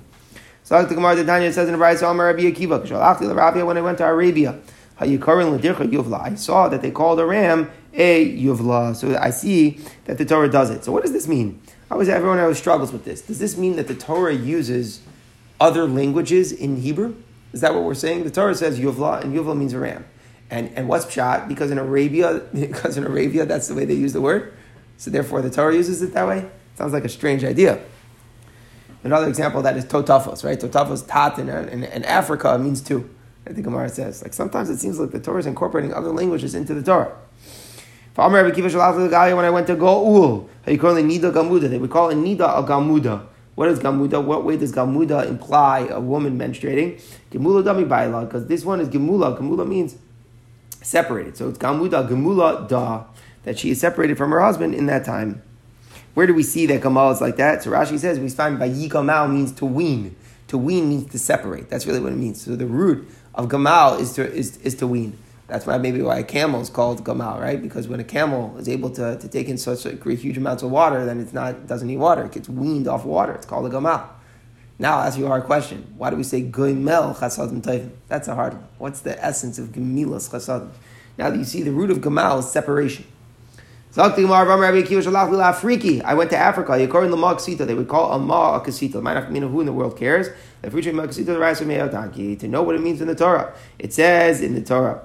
[0.64, 4.06] So the Gemara, the Tanya says in the Brayso, Amar Rabbi when I went to
[4.06, 4.58] Arabia,
[4.98, 6.22] Yuvla.
[6.22, 8.96] I saw that they called a ram a Yuvla.
[8.96, 10.84] So I see that the Torah does it.
[10.84, 11.60] So what does this mean?
[11.90, 13.20] I was everyone always struggles with this.
[13.20, 15.00] Does this mean that the Torah uses
[15.60, 17.14] other languages in Hebrew?
[17.52, 18.24] Is that what we're saying?
[18.24, 20.06] The Torah says Yuvla, and Yuvla means a ram.
[20.50, 21.48] And, and what's pshat?
[21.48, 24.54] Because in Arabia, because in Arabia, that's the way they use the word.
[24.96, 26.48] So therefore, the Torah uses it that way.
[26.74, 27.80] Sounds like a strange idea.
[29.02, 30.58] Another example that is totafos, right?
[30.58, 33.08] Totafos, tat in, in, in Africa means two.
[33.46, 34.22] I think Gemara says.
[34.22, 37.16] Like sometimes it seems like the Torah is incorporating other languages into the Torah.
[38.14, 40.76] When I went to Go'ul, they
[41.78, 43.26] would call it Nida a Gamuda.
[43.60, 44.24] What is Gamuda?
[44.24, 46.98] What way does Gamuda imply a woman menstruating?
[47.30, 49.38] Gemula Dami Baila, because this one is Gemula.
[49.38, 49.98] Gemula means
[50.80, 51.36] separated.
[51.36, 53.04] So it's Gamuda Gemula Da,
[53.42, 55.42] that she is separated from her husband in that time.
[56.14, 57.62] Where do we see that Gamal is like that?
[57.62, 60.16] So Rashi says we find Vayikamal means to wean.
[60.48, 61.68] To wean means to separate.
[61.68, 62.40] That's really what it means.
[62.40, 65.18] So the root of Gamal is to, is, is to wean.
[65.50, 67.60] That's why maybe why a camel is called gamal, right?
[67.60, 70.70] Because when a camel is able to, to take in such a huge amounts of
[70.70, 72.24] water, then it's not doesn't need water.
[72.24, 73.32] It gets weaned off water.
[73.32, 74.06] It's called a gamal.
[74.78, 75.92] Now I'll ask you a hard question.
[75.98, 77.90] Why do we say Goimel Chasadim Taivim?
[78.06, 78.68] That's a hard one.
[78.78, 80.70] What's the essence of Gemilas Chasadim?
[81.18, 83.04] Now that you see the root of Gamal is separation.
[83.96, 84.14] I
[86.14, 86.72] went to Africa.
[86.74, 89.02] According to Ma Kasita, they would call a ma a kasita.
[89.02, 90.28] Might not mean who in the world cares.
[90.62, 93.52] The future Ma Kasita, the Rasa Me'otanki, to know what it means in the Torah.
[93.80, 95.02] It says in the Torah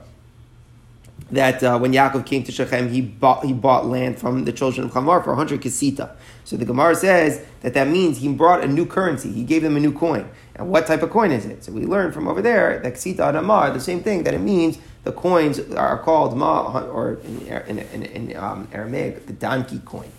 [1.35, 4.87] that uh, when Yaakov came to Shechem, he bought, he bought land from the children
[4.87, 6.15] of Chamar for 100 kasita.
[6.43, 9.31] So the Gemara says that that means he brought a new currency.
[9.31, 10.29] He gave them a new coin.
[10.55, 11.63] And what type of coin is it?
[11.63, 14.41] So we learn from over there that kasita and amar, the same thing, that it
[14.41, 19.79] means the coins are called ma, or in, in, in, in um, Aramaic, the donkey
[19.85, 20.11] coin.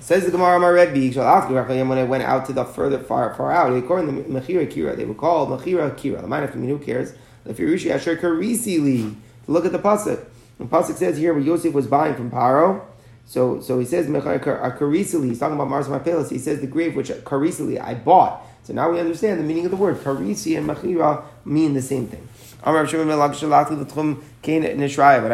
[0.00, 3.72] Says the Gemara Amar Rebbe, when I went out to the further far far out,
[3.76, 6.22] according to Mechira Kira, they were called Mechira Kira.
[6.22, 7.12] The mind of who cares?
[7.44, 9.14] The Firushi Asher Karisili.
[9.46, 10.24] Look at the pasuk.
[10.60, 12.82] The pasuk says here where Yosef was buying from Paro.
[13.24, 15.28] So, so he says Karisili.
[15.28, 16.30] He's talking about Mars Mapelas.
[16.30, 18.42] He says the grave which Karisili I bought.
[18.64, 19.96] So now we understand the meaning of the word.
[19.96, 22.28] Karisi and Mechira mean the same thing.
[22.62, 22.82] But I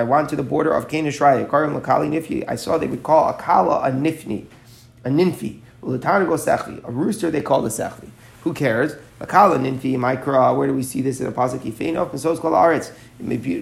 [0.04, 2.44] went to the border of Kain Nifyi.
[2.46, 4.46] I saw they would call a kala a nifni,
[5.04, 5.58] a ninfi.
[5.82, 8.10] A rooster they call a sechli.
[8.42, 8.94] Who cares?
[9.18, 10.56] A kala ninfi, mikra.
[10.56, 11.60] Where do we see this in a pasuk?
[11.60, 12.92] Ifeinov, and so it's called aretz.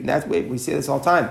[0.05, 1.31] That's way we say this all the time.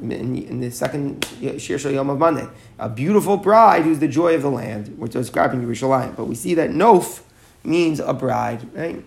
[0.00, 1.26] In, in, the second
[1.58, 2.48] Shir Yom of Monday.
[2.78, 4.96] A beautiful bride who's the joy of the land.
[4.96, 6.16] We're describing Yerushalayim.
[6.16, 7.22] But we see that Nof
[7.64, 9.04] means a bride, right?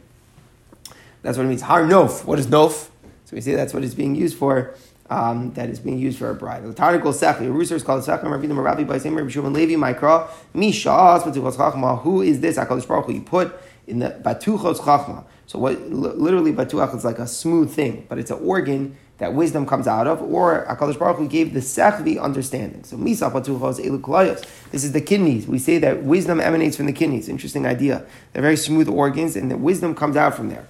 [1.24, 1.62] That's what it means.
[1.64, 2.26] Har nof.
[2.26, 2.90] What is nof?
[3.26, 4.76] So we see that's what it's being used for.
[5.10, 6.64] Um, that is being used for a bride.
[6.64, 9.74] The Tarnical Sechli, a rooster is called Sechli, Rabbi Rabbi by same Rabbi Shimon Levi,
[9.74, 12.02] Mikra, Mishas, Batuchos Chachma.
[12.02, 12.58] Who is this?
[12.58, 13.14] HaKadosh Baruch Hu.
[13.14, 13.54] You put
[13.86, 15.26] in the Batuchos Chachma.
[15.46, 19.66] So what, literally Batuach is like a smooth thing, but it's an organ that wisdom
[19.66, 22.84] comes out of, or HaKadosh Baruch Hu gave the Sechli understanding.
[22.84, 25.48] So Misa Batuchos Elu This is the kidneys.
[25.48, 27.30] We say that wisdom emanates from the kidneys.
[27.30, 28.06] Interesting idea.
[28.34, 30.68] They're very smooth organs, and the wisdom comes out from there.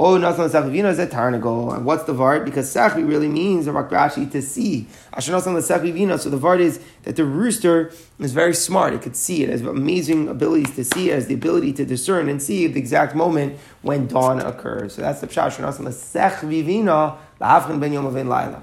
[0.00, 1.74] Oh, nasan sachvivino is a tarnagle.
[1.74, 2.44] And what's the vart?
[2.44, 4.86] Because sachvi really means the rakrashi to see.
[5.12, 6.20] Ashanasan sachvivino.
[6.20, 8.94] So the vart is that the rooster is very smart.
[8.94, 9.42] It could see.
[9.42, 11.10] It has amazing abilities to see.
[11.10, 14.94] It has the ability to discern and see the exact moment when dawn occurs.
[14.94, 15.56] So that's the pshat.
[15.56, 18.60] Ashanasan sachvivino la'avchin ben yom laila.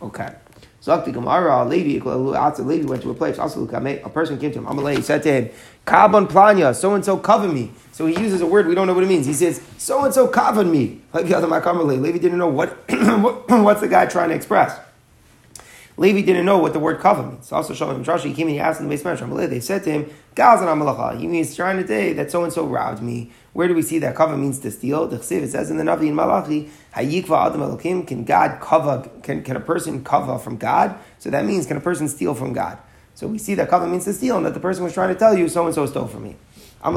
[0.00, 0.36] Okay.
[0.78, 3.40] So the Gemara, a lady, a lady went to a place.
[3.40, 4.66] Also, a person came to him.
[4.66, 5.50] Amalei said to him,
[5.84, 8.92] "Kabon planya, so and so cover me." So he uses a word we don't know
[8.92, 9.24] what it means.
[9.24, 12.76] He says, "So and so covered me." Other Levi didn't know what
[13.48, 14.78] what's the guy trying to express.
[15.96, 17.50] Levi didn't know what the word cover means.
[17.50, 19.48] Also, him Joshua, he came and he asked in the basement.
[19.48, 22.66] They said to him, "Gazan amalacha." He means trying to say that so and so
[22.66, 23.32] robbed me.
[23.54, 25.06] Where do we see that cover means to steal?
[25.06, 29.08] The chsiv it says in the Navi in Malachi, "Hayikva adam elokim." Can God cover?
[29.22, 30.96] Can, can a person cover from God?
[31.18, 32.76] So that means can a person steal from God?
[33.14, 35.18] So we see that cover means to steal, and that the person was trying to
[35.18, 36.36] tell you so and so stole from me.
[36.82, 36.94] Had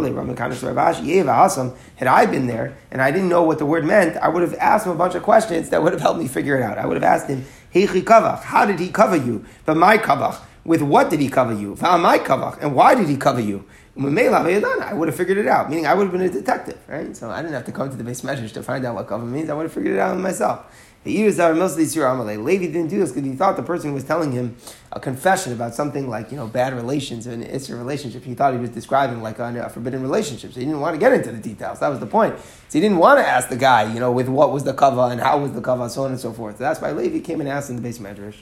[2.08, 4.86] I been there and I didn't know what the word meant, I would have asked
[4.86, 6.78] him a bunch of questions that would have helped me figure it out.
[6.78, 9.46] I would have asked him, How did he cover you?
[9.66, 10.42] But my kavach.
[10.66, 11.78] With what did he cover you?
[11.82, 12.62] My kavach.
[12.62, 13.66] And why did he cover you?
[13.98, 15.70] I would have figured it out.
[15.70, 17.16] Meaning I would have been a detective, right?
[17.16, 19.26] So I didn't have to come to the base message to find out what cover
[19.26, 19.50] means.
[19.50, 20.66] I would have figured it out myself.
[21.06, 24.58] The Levi didn't do this because he thought the person was telling him
[24.92, 28.26] a confession about something like you know bad relations and it's a relationship.
[28.26, 30.52] He thought he was describing like a, forbidden relationship.
[30.52, 31.80] So he didn't want to get into the details.
[31.80, 32.38] That was the point.
[32.38, 35.02] So he didn't want to ask the guy, you know, with what was the cover
[35.02, 36.58] and how was the cover, so on and so forth.
[36.58, 38.36] So that's why Levi came and asked in the base medrash.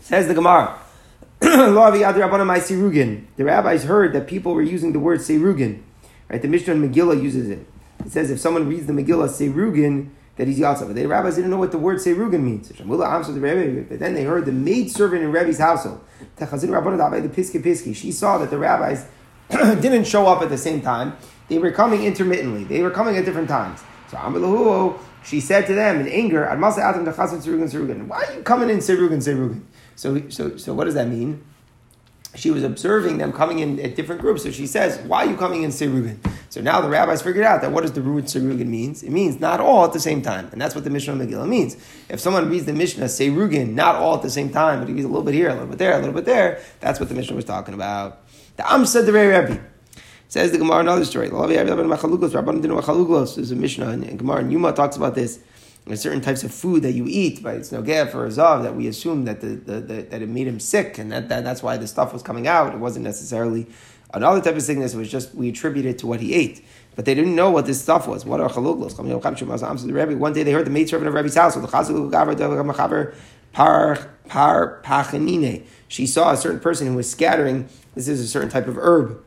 [0.00, 0.76] Says the Gemara.
[1.40, 1.72] The
[3.38, 5.82] rabbis heard that people were using the word seirugin.
[6.28, 6.42] Right?
[6.42, 7.64] The Mishnah Megillah uses it.
[8.04, 10.86] It says if someone reads the Megillah seirugin, that he's Yatzav.
[10.86, 12.72] But the rabbis didn't know what the word Serugan means.
[13.88, 16.00] But then they heard the maid servant in Rebbe's household.
[17.94, 19.06] She saw that the rabbis
[19.50, 21.16] didn't show up at the same time.
[21.48, 22.64] They were coming intermittently.
[22.64, 23.80] They were coming at different times.
[24.10, 29.62] So she said to them in anger, Why are you coming in Serugan, Serugan?
[29.94, 31.44] So, so, so what does that mean?
[32.34, 34.42] she was observing them coming in at different groups.
[34.42, 36.18] So she says, Why are you coming in Serugin?
[36.52, 39.02] So now the rabbis figured out that what does the root Serugin means?
[39.02, 40.50] It means not all at the same time.
[40.52, 41.78] And that's what the Mishnah Megillah means.
[42.10, 45.06] If someone reads the Mishnah Serugin, not all at the same time, but he reads
[45.06, 47.14] a little bit here, a little bit there, a little bit there, that's what the
[47.14, 48.20] Mishnah was talking about.
[48.58, 49.64] The Amsa the Rebbe.
[50.28, 51.30] Says the Gemara another story.
[51.30, 51.40] There's
[53.50, 55.38] a Mishnah in Gemara and Yuma talks about this
[55.86, 58.76] there's certain types of food that you eat, but it's no for a zav that
[58.76, 61.60] we assume that the, the, the, that it made him sick, and that, that, that's
[61.60, 62.72] why the stuff was coming out.
[62.72, 63.66] It wasn't necessarily
[64.12, 64.94] another type of sickness.
[64.94, 67.80] Was just we attribute it to what he ate, but they didn't know what this
[67.80, 68.24] stuff was.
[68.24, 68.98] What are chaluglos?
[70.18, 71.54] One day they heard the maid servant of Rebbe's house.
[75.88, 77.68] She saw a certain person who was scattering.
[77.94, 79.22] This is a certain type of herb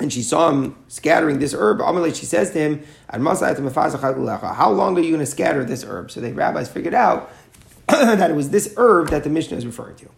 [0.00, 1.80] and she saw him scattering this herb.
[2.14, 6.10] She says to him, How long are you going to scatter this herb?
[6.10, 7.32] So the rabbis figured out
[7.88, 10.08] that it was this herb that the Mishnah is referring to.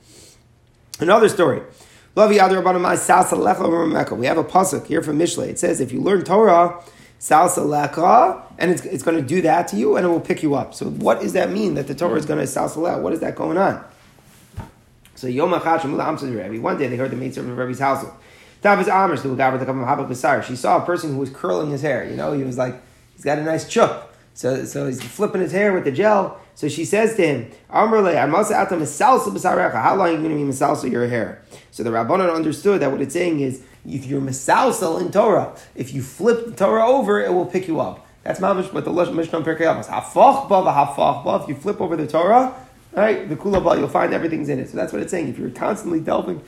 [0.99, 1.63] Another story.
[2.17, 2.55] We have a
[4.45, 5.49] pasuk here from Mishle.
[5.49, 6.83] It says, if you learn Torah,
[7.21, 10.43] salsa lecha, and it's, it's going to do that to you, and it will pick
[10.43, 10.73] you up.
[10.73, 13.03] So what does that mean that the Torah is going to salsa lecha?
[13.03, 13.85] What is that going on?
[15.15, 16.59] So Yom Rebbe.
[16.63, 18.15] One day they heard the maid servant of Rebbe's household.
[18.63, 22.09] She saw a person who was curling his hair.
[22.09, 22.81] You know, he was like,
[23.15, 24.16] he's got a nice chup.
[24.37, 26.39] So, so he's flipping his hair with the gel.
[26.55, 30.37] So she says to him, Amrale, I'm so besaraka, How long are you going to
[30.37, 31.43] be misalsa your hair?
[31.71, 35.95] So the Rabbanon understood that what it's saying is, if you're misalsal in Torah, if
[35.95, 38.07] you flip the Torah over, it will pick you up.
[38.25, 39.87] That's mamish what the Mishnah Pirkei Avos.
[39.87, 41.43] Hafach ba hafach ba.
[41.43, 42.55] If you flip over the Torah,
[42.93, 44.69] right, the kula ba, you'll find everything's in it.
[44.69, 45.29] So that's what it's saying.
[45.29, 46.43] If you're constantly delving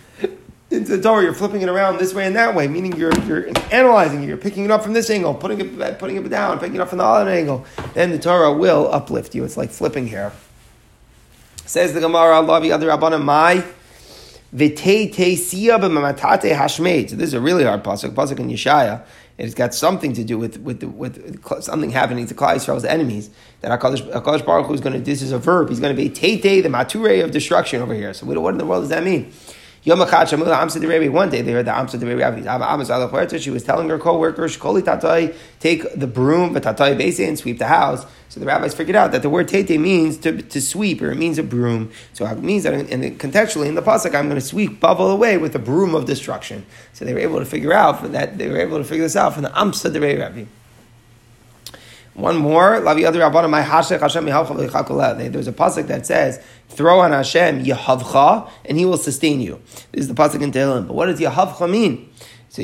[0.71, 4.23] the Torah, you're flipping it around this way and that way, meaning you're, you're analyzing
[4.23, 6.81] it, you're picking it up from this angle, putting it, putting it down, picking it
[6.81, 9.45] up from the other angle, then the Torah will uplift you.
[9.45, 10.33] It's like flipping here.
[11.65, 13.65] Says the Gemara, Allah other Rabbana, my.
[14.51, 14.83] So this
[17.27, 19.05] is a really hard pasuk, pasuk in Yeshaya.
[19.37, 23.31] It's got something to do with, with, with something happening to Klal Yisrael's enemies.
[23.61, 26.09] That HaKadosh Baruch Hu is going to, this is a verb, he's going to be
[26.09, 28.13] tete, the mature of destruction over here.
[28.15, 29.33] So what in the world does that mean?
[29.85, 33.39] Yom Amsa One day they heard the Amsa Rabbi.
[33.39, 38.05] She was telling her co-workers, take the broom, tatai base and sweep the house.
[38.29, 41.17] So the rabbis figured out that the word tete means to, to sweep, or it
[41.17, 41.91] means a broom.
[42.13, 45.11] So it means that in, in, contextually in the pasuk, I'm going to sweep Bavel
[45.11, 46.67] away with the broom of destruction.
[46.93, 49.33] So they were able to figure out that they were able to figure this out
[49.33, 50.45] from the Amsa Rabbi.
[52.19, 53.23] One more, my There's a
[55.53, 59.61] pasuk that says, "Throw on Hashem Yehavcha, and He will sustain you."
[59.93, 60.89] This is the pasuk in Tehillim.
[60.89, 62.09] But what does Yehavcha mean?
[62.49, 62.61] So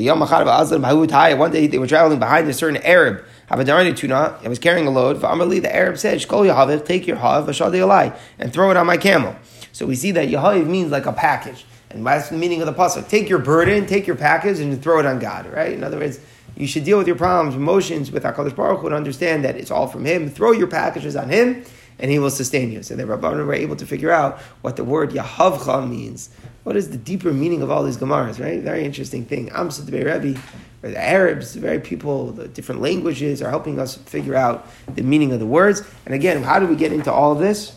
[1.37, 3.23] One day they were traveling behind a certain Arab.
[3.49, 4.35] Havadarani tuna.
[4.43, 5.21] I was carrying a load.
[5.21, 8.97] V'amarli, the Arab said, "Shkol Yahaviv, take your hav, v'shadei and throw it on my
[8.97, 9.37] camel."
[9.71, 12.73] So we see that Yahaviv means like a package, and that's the meaning of the
[12.73, 13.07] pasuk.
[13.07, 15.45] Take your burden, take your package, and throw it on God.
[15.49, 15.71] Right?
[15.71, 16.19] In other words
[16.55, 19.71] you should deal with your problems, emotions with HaKadosh Baruch Hu and understand that it's
[19.71, 20.29] all from Him.
[20.29, 21.65] Throw your packages on Him,
[21.99, 22.81] and He will sustain you.
[22.81, 26.29] So the Rabbanim were able to figure out what the word Yahavcha means.
[26.63, 28.61] What is the deeper meaning of all these Gemaras, right?
[28.61, 29.45] Very interesting thing.
[29.47, 30.39] The Rebbe,
[30.81, 35.03] or the Arabs, the very people, the different languages are helping us figure out the
[35.03, 35.83] meaning of the words.
[36.05, 37.75] And again, how do we get into all of this?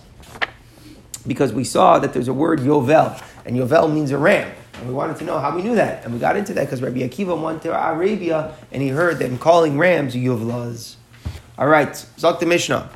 [1.27, 4.51] Because we saw that there's a word Yovel, and Yovel means a ram.
[4.79, 6.05] And we wanted to know how we knew that.
[6.05, 9.39] And we got into that because Rabbi Akiva went to Arabia and he heard them
[9.39, 10.97] calling rams yuvlas.
[11.59, 12.91] All right, Zok the Mishnah.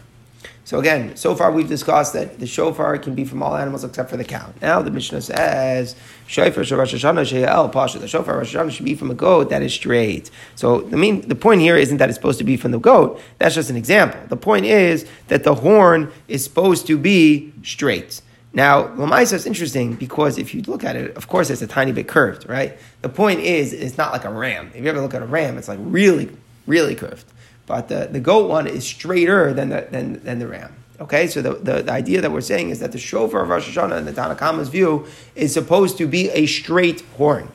[0.64, 4.08] So again, so far we've discussed that the shofar can be from all animals except
[4.08, 4.54] for the cow.
[4.62, 5.96] Now the Mishnah says,
[6.28, 8.00] shofar Rosh Hashanah.
[8.00, 10.30] The shofar Rosh Hashanah should be from a goat that is straight.
[10.54, 13.20] So the main, the point here isn't that it's supposed to be from the goat.
[13.38, 14.20] That's just an example.
[14.28, 18.22] The point is that the horn is supposed to be straight.
[18.54, 21.92] Now, Lamaisa is interesting because if you look at it, of course, it's a tiny
[21.92, 22.76] bit curved, right?
[23.00, 24.70] The point is, it's not like a ram.
[24.74, 26.30] If you ever look at a ram, it's like really,
[26.66, 27.24] really curved.
[27.66, 30.74] But the, the goat one is straighter than the, than, than the ram.
[31.00, 33.76] Okay, so the, the, the, idea that we're saying is that the shofar of Rosh
[33.76, 37.48] Hashanah, in the Tanakhama's view, is supposed to be a straight horn.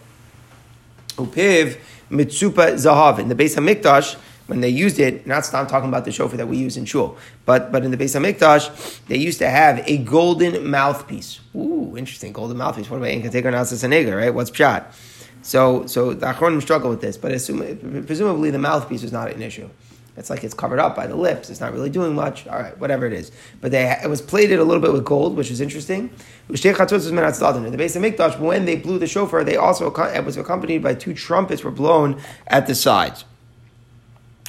[1.12, 1.77] Upiv
[2.10, 3.19] mitsupa zahav.
[3.19, 6.47] In the Beis Hamikdash, when they used it, not I'm talking about the shofar that
[6.47, 9.97] we use in shul, but but in the Beis Hamikdash, they used to have a
[9.97, 11.41] golden mouthpiece.
[11.55, 12.89] Ooh, interesting, golden mouthpiece.
[12.89, 14.33] What about Inkateker Nasa Sanega, right?
[14.33, 14.86] What's pshat?
[15.41, 19.41] So so the Achronim struggle with this, but assume, presumably the mouthpiece is not an
[19.41, 19.69] issue.
[20.15, 21.51] It's like it's covered up by the lips.
[21.51, 22.47] It's not really doing much.
[22.47, 23.31] All right, whatever it is.
[23.62, 26.10] But they, it was plated a little bit with gold, which is interesting.
[26.49, 30.95] In the of Mikdash, when they blew the shofar, they also it was accompanied by
[30.95, 33.25] two trumpets were blown at the sides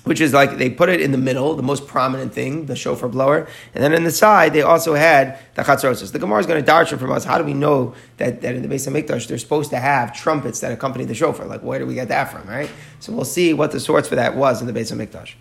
[0.08, 3.08] which is like they put it in the middle, the most prominent thing, the shofar
[3.08, 6.10] blower, and then in the side they also had the chatzrosis.
[6.10, 7.24] The Gemara is going to darshan from us.
[7.24, 10.60] How do we know that, that in the Beis Hamikdash they're supposed to have trumpets
[10.60, 11.46] that accompany the shofar?
[11.46, 12.70] Like where do we get that from, right?
[13.00, 15.34] So we'll see what the source for that was in the Beis Hamikdash.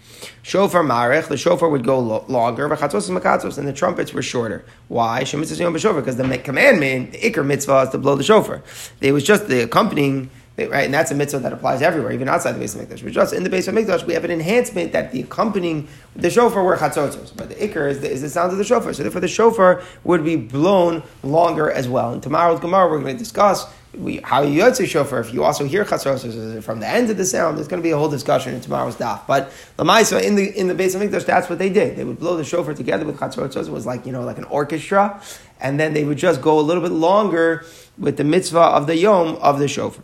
[0.43, 4.13] Shofar marech, the shofar would go lo- longer, but chatzos and makatzos, and the trumpets
[4.13, 4.65] were shorter.
[4.89, 5.21] Why?
[5.21, 8.61] Because the commandment, the ikr mitzvah, is to blow the shofar.
[9.01, 10.85] It was just the accompanying right?
[10.85, 13.03] And that's a mitzvah that applies everywhere, even outside the Beis Hamikdash.
[13.03, 16.63] But just in the Beis Hamikdash, we have an enhancement that the accompanying the shofar
[16.63, 18.93] were chatzotzos, but the ikr is the, is the sound of the shofar.
[18.93, 22.11] So therefore, the shofar would be blown longer as well.
[22.11, 25.19] And tomorrow's Gemara, we're going to discuss we, how you yotze shofar.
[25.19, 27.91] If you also hear chatzos from the end of the sound, there's going to be
[27.91, 29.25] a whole discussion in tomorrow's daf.
[29.27, 31.95] But lamaisa in the in the Beis Hamikdash, that's what they did.
[31.95, 33.67] They would blow the shofar together with chatzos.
[33.67, 35.21] It was like you know like an orchestra,
[35.59, 37.65] and then they would just go a little bit longer
[37.97, 40.03] with the mitzvah of the yom of the shofar.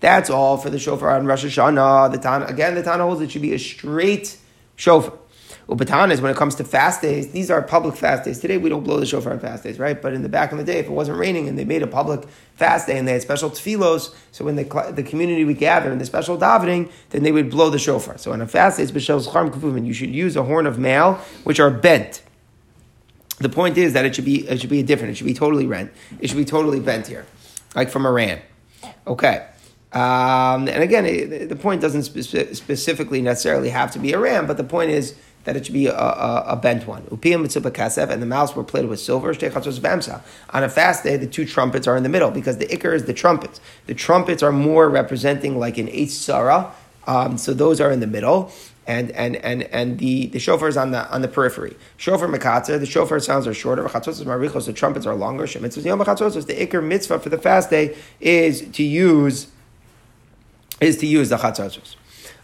[0.00, 2.12] That's all for the shofar on Rosh Hashanah.
[2.12, 4.36] The Tana, again, the Tana holds it should be a straight
[4.76, 5.18] shofar.
[5.70, 8.40] Ubatan is when it comes to fast days, these are public fast days.
[8.40, 10.02] Today we don't blow the shofar on fast days, right?
[10.02, 11.86] But in the back of the day, if it wasn't raining and they made a
[11.86, 12.24] public
[12.56, 15.98] fast day and they had special tefillos, so when the, the community would gather in
[15.98, 18.18] the special davening, then they would blow the shofar.
[18.18, 19.86] So on a fast day, it's b'shel zcharim kufuvin.
[19.86, 21.14] You should use a horn of male,
[21.44, 22.22] which are bent.
[23.38, 25.12] The point is that it should be it should be different.
[25.12, 25.92] It should be totally rent.
[26.18, 27.26] It should be totally bent here,
[27.76, 28.40] like from a ram.
[29.06, 29.46] Okay.
[29.92, 34.46] Um, and again, it, the point doesn't spe- specifically necessarily have to be a ram,
[34.46, 37.02] but the point is that it should be a, a, a bent one.
[37.04, 39.30] Upiyam kasev, and the mouths were plated with silver.
[39.30, 43.06] On a fast day, the two trumpets are in the middle because the ikar is
[43.06, 43.60] the trumpets.
[43.86, 46.72] The trumpets are more representing like an eight sarah,
[47.06, 48.52] um, so those are in the middle.
[48.86, 51.76] And, and, and, and the, the shofar is on the, on the periphery.
[51.96, 53.84] Shofar mekatzer, the shofar sounds are shorter.
[53.84, 55.46] marichos, the trumpets are longer.
[55.46, 59.46] The ikar mitzvah for the fast day is to use
[60.80, 61.96] is to use the chatzos.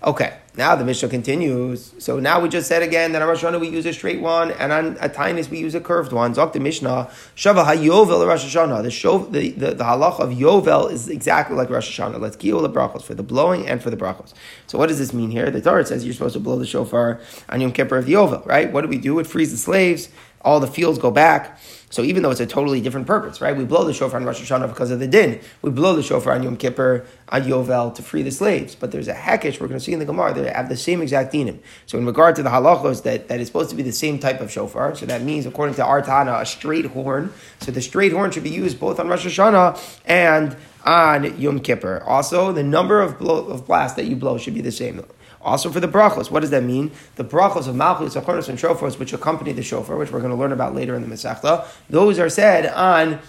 [0.05, 1.95] Okay, now the Mishnah continues.
[1.99, 4.53] So now we just said again that on Rosh Hashanah we use a straight one,
[4.53, 6.35] and on a Tainus we use a curved one.
[6.35, 8.83] Zok the Mishnah, Shava HaYovel Rosh Hashanah.
[8.83, 12.21] The, shov, the, the, the halach of Yovel is exactly like Rosh Hashanah.
[12.21, 14.35] Let's kill the brachos, for the blowing and for the brachos.
[14.67, 15.51] So what does this mean here?
[15.51, 18.45] The Torah says you're supposed to blow the shofar on Yom Kippur of the Yovel,
[18.47, 18.71] right?
[18.71, 19.19] What do we do?
[19.19, 20.11] It frees the slaves,
[20.47, 21.59] all the fields go back.
[21.91, 23.57] So even though it's a totally different purpose, right?
[23.57, 25.41] We blow the shofar on Rosh Hashanah because of the din.
[25.63, 28.75] We blow the shofar on Yom Kippur, on Yovel to free the slaves.
[28.75, 31.03] But there's a hekesh, we're going to see in the Gemara, they have the same
[31.03, 31.59] exact dinim.
[31.87, 34.41] So in regard to the halachos, that, that is supposed to be the same type
[34.41, 34.95] of shofar.
[34.95, 37.33] So that means, according to Artana, a straight horn.
[37.61, 42.03] So the straight horn should be used both on Rosh Hashanah and on Yom Kippur.
[42.05, 45.05] Also, the number of, blow, of blasts that you blow should be the same.
[45.47, 46.91] Also for the brachos, what does that mean?
[47.15, 50.37] The brachos of malchus, achonos, and shofars, which accompany the shofar, which we're going to
[50.37, 53.21] learn about later in the Masechta, those are said on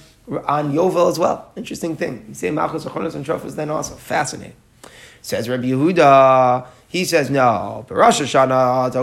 [0.45, 1.51] on Yovel as well.
[1.55, 2.25] Interesting thing.
[2.27, 3.95] You say malchus, achonos, and shofars then also.
[3.95, 4.55] Fascinating.
[5.21, 7.85] Says Rabbi Yehuda, he says no.
[7.87, 8.95] But Rosh Hashanah,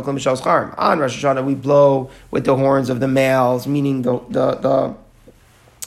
[0.79, 4.95] on Rosh Hashanah we blow with the horns of the males, meaning the the, the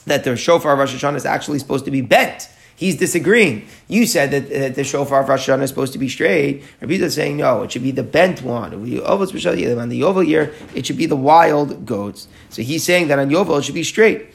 [0.06, 2.50] that the shofar of Rosh Hashanah is actually supposed to be bent.
[2.78, 3.68] He's disagreeing.
[3.88, 6.64] You said that, that the shofar of Rosh Hashanah is supposed to be straight.
[6.80, 8.72] Rabbi is saying no, it should be the bent one.
[8.72, 12.28] On the Yovel year, it should be the wild goats.
[12.50, 14.28] So he's saying that on Yovel it should be straight.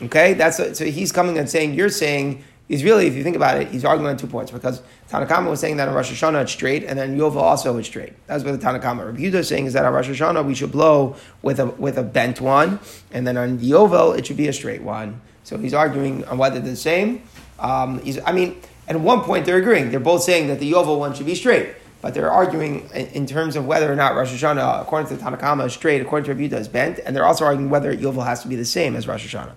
[0.00, 3.60] Okay, that's so he's coming and saying you're saying is really, if you think about
[3.60, 4.80] it, he's arguing on two points because
[5.10, 8.12] Tanakama was saying that on Rosh Hashanah it's straight, and then Yovel also is straight.
[8.28, 9.06] That's what the Tanakama.
[9.06, 11.98] Rabbi Yehuda is saying is that on Rosh Hashanah we should blow with a with
[11.98, 12.78] a bent one,
[13.10, 15.20] and then on the Yovel it should be a straight one.
[15.42, 17.22] So he's arguing on whether they're the same.
[17.58, 19.90] Um, I mean, at one point they're agreeing.
[19.90, 21.74] They're both saying that the Yovel one should be straight.
[22.00, 25.66] But they're arguing in terms of whether or not Rosh Hashanah, according to the Tanakama,
[25.66, 28.48] is straight, according to Rabbi is bent, and they're also arguing whether Yovel has to
[28.48, 29.54] be the same as Rosh Hashanah.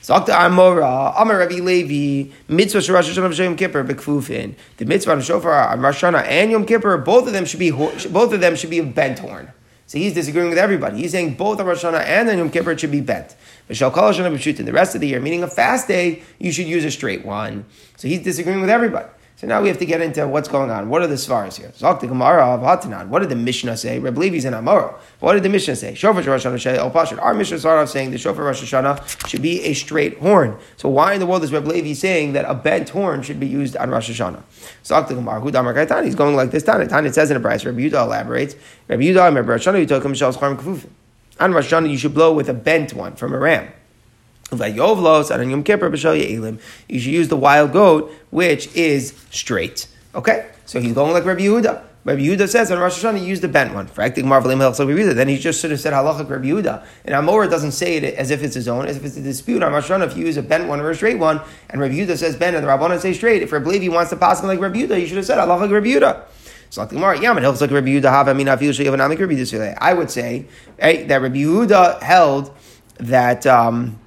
[0.00, 4.54] Zakta Amora, Amar Rabbi Levi, mitzvah Rosh Hashanah Yom Kippur, bekfufin.
[4.78, 8.32] The mitzvah on Shofar Rosh Hashanah and Yom Kippur, both of them should be both
[8.32, 9.52] of them should be a bent horn.
[9.88, 10.98] So he's disagreeing with everybody.
[10.98, 13.34] He's saying both Rosh Hashanah and on Yom Kippur should be bent.
[13.68, 17.64] The rest of the year, meaning a fast day, you should use a straight one.
[17.96, 19.08] So he's disagreeing with everybody.
[19.38, 20.88] So now we have to get into what's going on.
[20.88, 21.68] What are the svaras here?
[21.68, 23.06] Zok the Gemara of Hatanan.
[23.06, 24.00] What did the Mishnah say?
[24.00, 24.98] Reb Levi's in Amora.
[25.20, 25.94] What did the Mishnah say?
[25.94, 29.74] Shofar Rosh Hashanah Our Mishnah started off saying the Shofar Rosh Hashanah should be a
[29.74, 30.58] straight horn.
[30.76, 33.46] So why in the world is Reb Levi saying that a bent horn should be
[33.46, 34.42] used on Rosh Hashanah?
[34.82, 35.38] Zok the Gemara.
[35.38, 36.04] Who Damar Kaitan?
[36.04, 36.64] He's going like this.
[36.64, 36.88] Tanya.
[36.88, 37.64] Tanya says in a price.
[37.64, 38.56] Reb Yudah elaborates.
[38.88, 40.90] Reb Yudah, remember Rosh Hashanah, you took him Shal Schar Kufufin.
[41.38, 43.68] On Rosh Hashanah, you should blow with a bent one from a ram.
[43.68, 44.58] Vayovlos and Yom Kippur You
[47.00, 49.86] should use the wild goat, which is straight.
[50.14, 51.84] Okay, so he's going like Rabbi Yehuda.
[52.04, 53.90] Rabbi Yehuda says on Rosh Hashanah, use the bent one.
[53.94, 56.86] Then he just should have said halacha Rabbi Yehuda.
[57.04, 59.62] And Amor doesn't say it as if it's his own, as if it's a dispute
[59.62, 60.06] on Rosh Hashanah.
[60.06, 62.56] If you use a bent one or a straight one, and Rabbi Yehuda says bent,
[62.56, 63.42] and the Rabbanon say straight.
[63.42, 65.70] If Rabbi Levi wants to pass him like Rabbi Yehuda, you should have said halacha
[65.70, 66.24] Rabbi Yehuda.
[66.70, 68.06] So like the Gemara, yeah, it like Rabbi Yehuda.
[68.06, 70.46] I I feel I would say
[70.80, 72.56] hey, that Rabbi Yehuda held
[72.96, 73.46] that.
[73.46, 73.98] Um,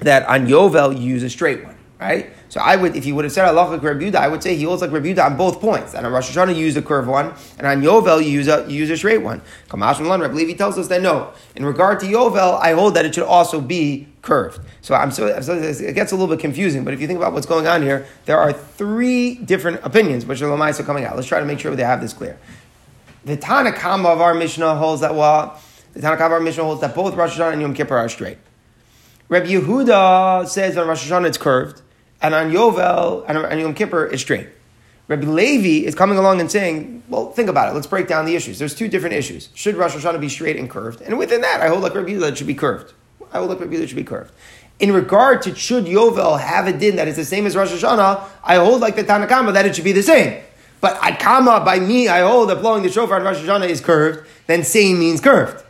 [0.00, 2.30] that on Yovel you use a straight one, right?
[2.48, 4.64] So I would, if you would have said Allah like Rabbi I would say he
[4.64, 5.94] holds like Rabbi on both points.
[5.94, 8.64] And on Rosh Hashanah you use a curved one, and on Yovel you use a
[8.68, 9.42] you use a straight one.
[9.68, 9.98] Kamash
[10.30, 11.32] believe he tells us that no.
[11.54, 14.60] In regard to Yovel, I hold that it should also be curved.
[14.80, 16.84] So I'm so, it gets a little bit confusing.
[16.84, 20.40] But if you think about what's going on here, there are three different opinions which
[20.42, 21.16] are Lamaisa coming out.
[21.16, 22.38] Let's try to make sure they have this clear.
[23.24, 25.60] The Tanakama of our Mishnah holds that well.
[25.94, 28.38] The Tanakama of our Mishnah holds that both Rosh Hashanah and Yom Kippur are straight.
[29.28, 31.82] Rabbi Yehuda says on Rosh Hashanah it's curved,
[32.22, 34.48] and on Yovel and on Yom Kippur it's straight.
[35.08, 37.74] Rabbi Levi is coming along and saying, well, think about it.
[37.74, 38.58] Let's break down the issues.
[38.58, 39.50] There's two different issues.
[39.54, 41.00] Should Rosh Hashanah be straight and curved?
[41.00, 42.92] And within that, I hold like Rabbi Yehuda it should be curved.
[43.32, 44.32] I hold like Rabbi Yehuda should be curved.
[44.78, 48.24] in regard to should Yovel have a din that is the same as Rosh Hashanah,
[48.44, 50.42] I hold like the Tanakama that it should be the same.
[50.80, 54.28] But Adkama, by me, I hold that blowing the shofar on Rosh Hashanah is curved,
[54.46, 55.64] then same means curved.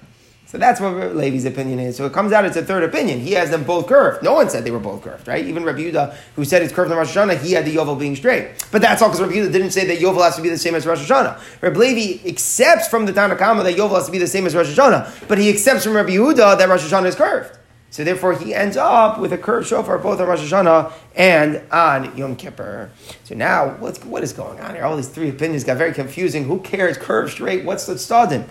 [0.57, 1.98] So that's what Levi's opinion is.
[1.98, 3.20] So it comes out it's a third opinion.
[3.20, 4.22] He has them both curved.
[4.22, 5.44] No one said they were both curved, right?
[5.44, 8.16] Even Rabbi Yehuda, who said it's curved on Rosh Hashanah, he had the Yovel being
[8.16, 8.66] straight.
[8.72, 10.74] But that's all because Rabbi Yehuda didn't say that Yovel has to be the same
[10.74, 11.61] as Rosh Hashanah.
[11.61, 14.74] Rabbi Levi accepts from the Tanakhama that Yovel has to be the same as Rosh
[14.74, 17.59] Hashanah, but he accepts from Rabbi Yehuda that Rosh Hashanah is curved.
[17.97, 22.14] So therefore, he ends up with a curved shofar both on Rosh Hashanah and on
[22.14, 22.90] Yom Kippur.
[23.24, 24.84] So now, what's, what is going on here?
[24.84, 26.44] All these three opinions got very confusing.
[26.44, 26.99] Who cares?
[26.99, 27.64] Curved, straight?
[27.64, 28.44] What's the stadin?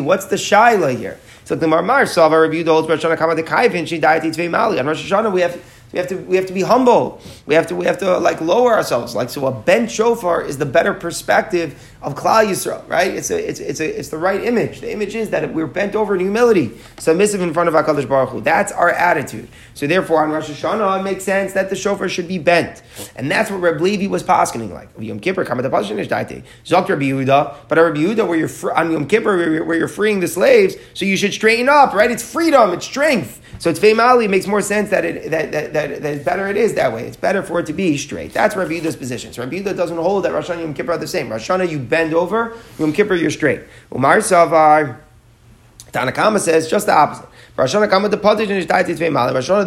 [0.00, 1.20] What's the shaila here?
[1.44, 3.86] So the Marmar Sava reviewed the old Rosh Hashanah the Kaivin.
[3.86, 4.80] She died Mali.
[4.80, 5.62] On Rosh Hashanah, we have
[5.92, 7.20] we have to we have to be humble.
[7.46, 9.14] We have to we have to like lower ourselves.
[9.14, 13.12] Like so, a bent shofar is the better perspective of Klal Yisrael, right?
[13.12, 14.80] It's a, it's it's a, it's the right image.
[14.80, 18.30] The image is that we're bent over in humility, submissive in front of Hakadosh Baruch
[18.30, 18.40] Hu.
[18.40, 19.48] That's our attitude.
[19.74, 22.82] So therefore, on Rosh Hashanah, it makes sense that the shofar should be bent,
[23.16, 24.88] and that's what Reb Levi was poskening like.
[24.98, 29.06] Yom Kippur, Kamat Pashinish Daite, Zok Rabbi Yehuda, but Rabbi Yehuda, where you're on Yom
[29.06, 32.10] Kippur, where you're, freeing the slaves, so you should straighten up, right?
[32.10, 33.40] It's freedom, it's strength.
[33.58, 36.56] So it's Mali makes more sense that it that, that, that, that it's better it
[36.56, 37.06] is that way.
[37.06, 38.32] It's better for it to be straight.
[38.32, 39.32] That's Rabbi Yehuda's position.
[39.32, 41.30] So Rabbi Yehuda doesn't hold that Rosh Hashanah and Yom Kippur are the same.
[41.30, 43.60] Rosh Hashanah you bend over, Yom Kippur you're straight.
[43.94, 44.98] Umar Savar,
[45.92, 47.28] Tanakama says just the opposite.
[47.54, 47.68] The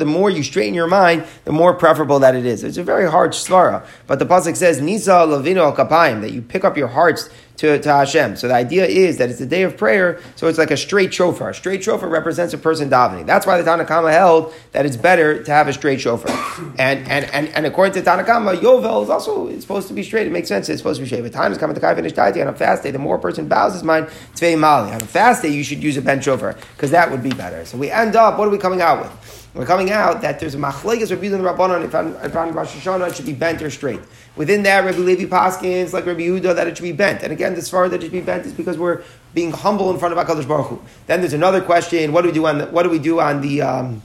[0.07, 2.63] more you straighten your mind, the more preferable that it is.
[2.63, 6.63] It's a very hard svara, but the pasuk says Nisa Lavino Kapayim that you pick
[6.63, 8.35] up your hearts to, to Hashem.
[8.35, 11.13] So the idea is that it's a day of prayer, so it's like a straight
[11.13, 11.49] shofar.
[11.49, 13.25] A straight shofar represents a person davening.
[13.25, 16.31] That's why the Tanakhama held that it's better to have a straight shofar.
[16.77, 20.27] And and, and, and according to Tanakhama, Yovel is also it's supposed to be straight.
[20.27, 20.69] It makes sense.
[20.69, 21.21] It's supposed to be straight.
[21.21, 22.91] But time is coming to Kai finish on a fast day.
[22.91, 24.91] The more a person bows his mind, Tvei Mali.
[24.91, 27.65] On a fast day, you should use a bench shofar because that would be better.
[27.65, 29.44] So we end up, what are we coming out with?
[29.55, 32.51] We're coming out that there's a machlegas Rabbi Yehuda and Rabbanon if on, if on
[32.51, 34.01] Rosh Hashanah it should be bent or straight.
[34.35, 37.23] Within that, Rabbi Levi Paskins like Rabbi Yehuda that it should be bent.
[37.23, 39.01] And again, this far that it should be bent is because we're
[39.33, 40.81] being humble in front of Hakadosh Baruch Hu.
[41.07, 43.39] Then there's another question: What do we do on the, what do we do on
[43.39, 44.01] the um,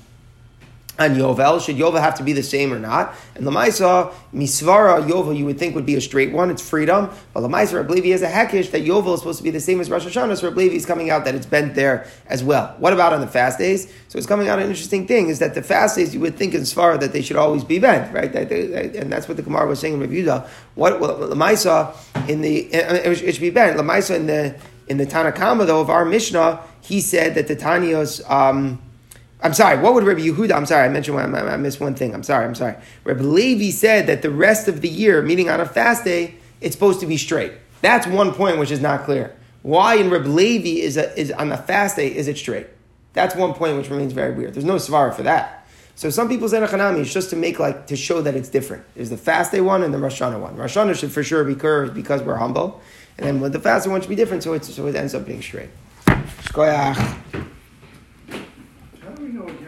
[0.99, 1.64] on Yovel.
[1.64, 3.14] Should Yovel have to be the same or not?
[3.34, 6.51] And Lamaisa, Misvara Yovel, you would think would be a straight one.
[6.51, 7.11] It's freedom.
[7.32, 9.91] But Lamaisa, Rablevi has a hekish that Yovel is supposed to be the same as
[9.91, 10.36] Rosh Hashanah.
[10.36, 12.74] So Rablevi is coming out that it's bent there as well.
[12.78, 13.93] What about on the fast days?
[14.09, 16.55] So it's coming out an interesting thing is that the fast days you would think
[16.55, 18.32] in Svara that they should always be bent, right?
[18.32, 20.47] That they, and that's what the Gemara was saying in Rebuda.
[20.74, 21.97] What well, Lamaisa
[22.28, 23.78] in the it should be bent.
[23.78, 28.28] Lamaisa in the in the Tanakama though of our Mishnah, he said that the Tanios.
[28.30, 28.82] Um,
[29.43, 32.14] I'm sorry, what would Rabbi Yehuda, I'm sorry, I mentioned one, I missed one thing,
[32.14, 32.76] I'm sorry, I'm sorry.
[33.05, 36.74] Rabbi Levi said that the rest of the year, meaning on a fast day, it's
[36.74, 37.53] supposed to be straight.
[37.80, 39.34] That's one point which is not clear.
[39.62, 42.66] Why in Rabbi Levi is, a, is on the fast day is it straight?
[43.14, 44.55] That's one point which remains very weird.
[44.55, 45.66] There's no svara for that.
[45.97, 48.84] So some people say Hanami is just to make like to show that it's different.
[48.95, 50.57] There's the fast day one and the Rosh Hashanah one.
[50.57, 52.80] Rosh Hashanah should for sure be curved because we're humble,
[53.18, 55.43] and then the fast day one should be different, so, so it ends up being
[55.43, 55.68] straight.
[56.07, 57.47] Shkoyach.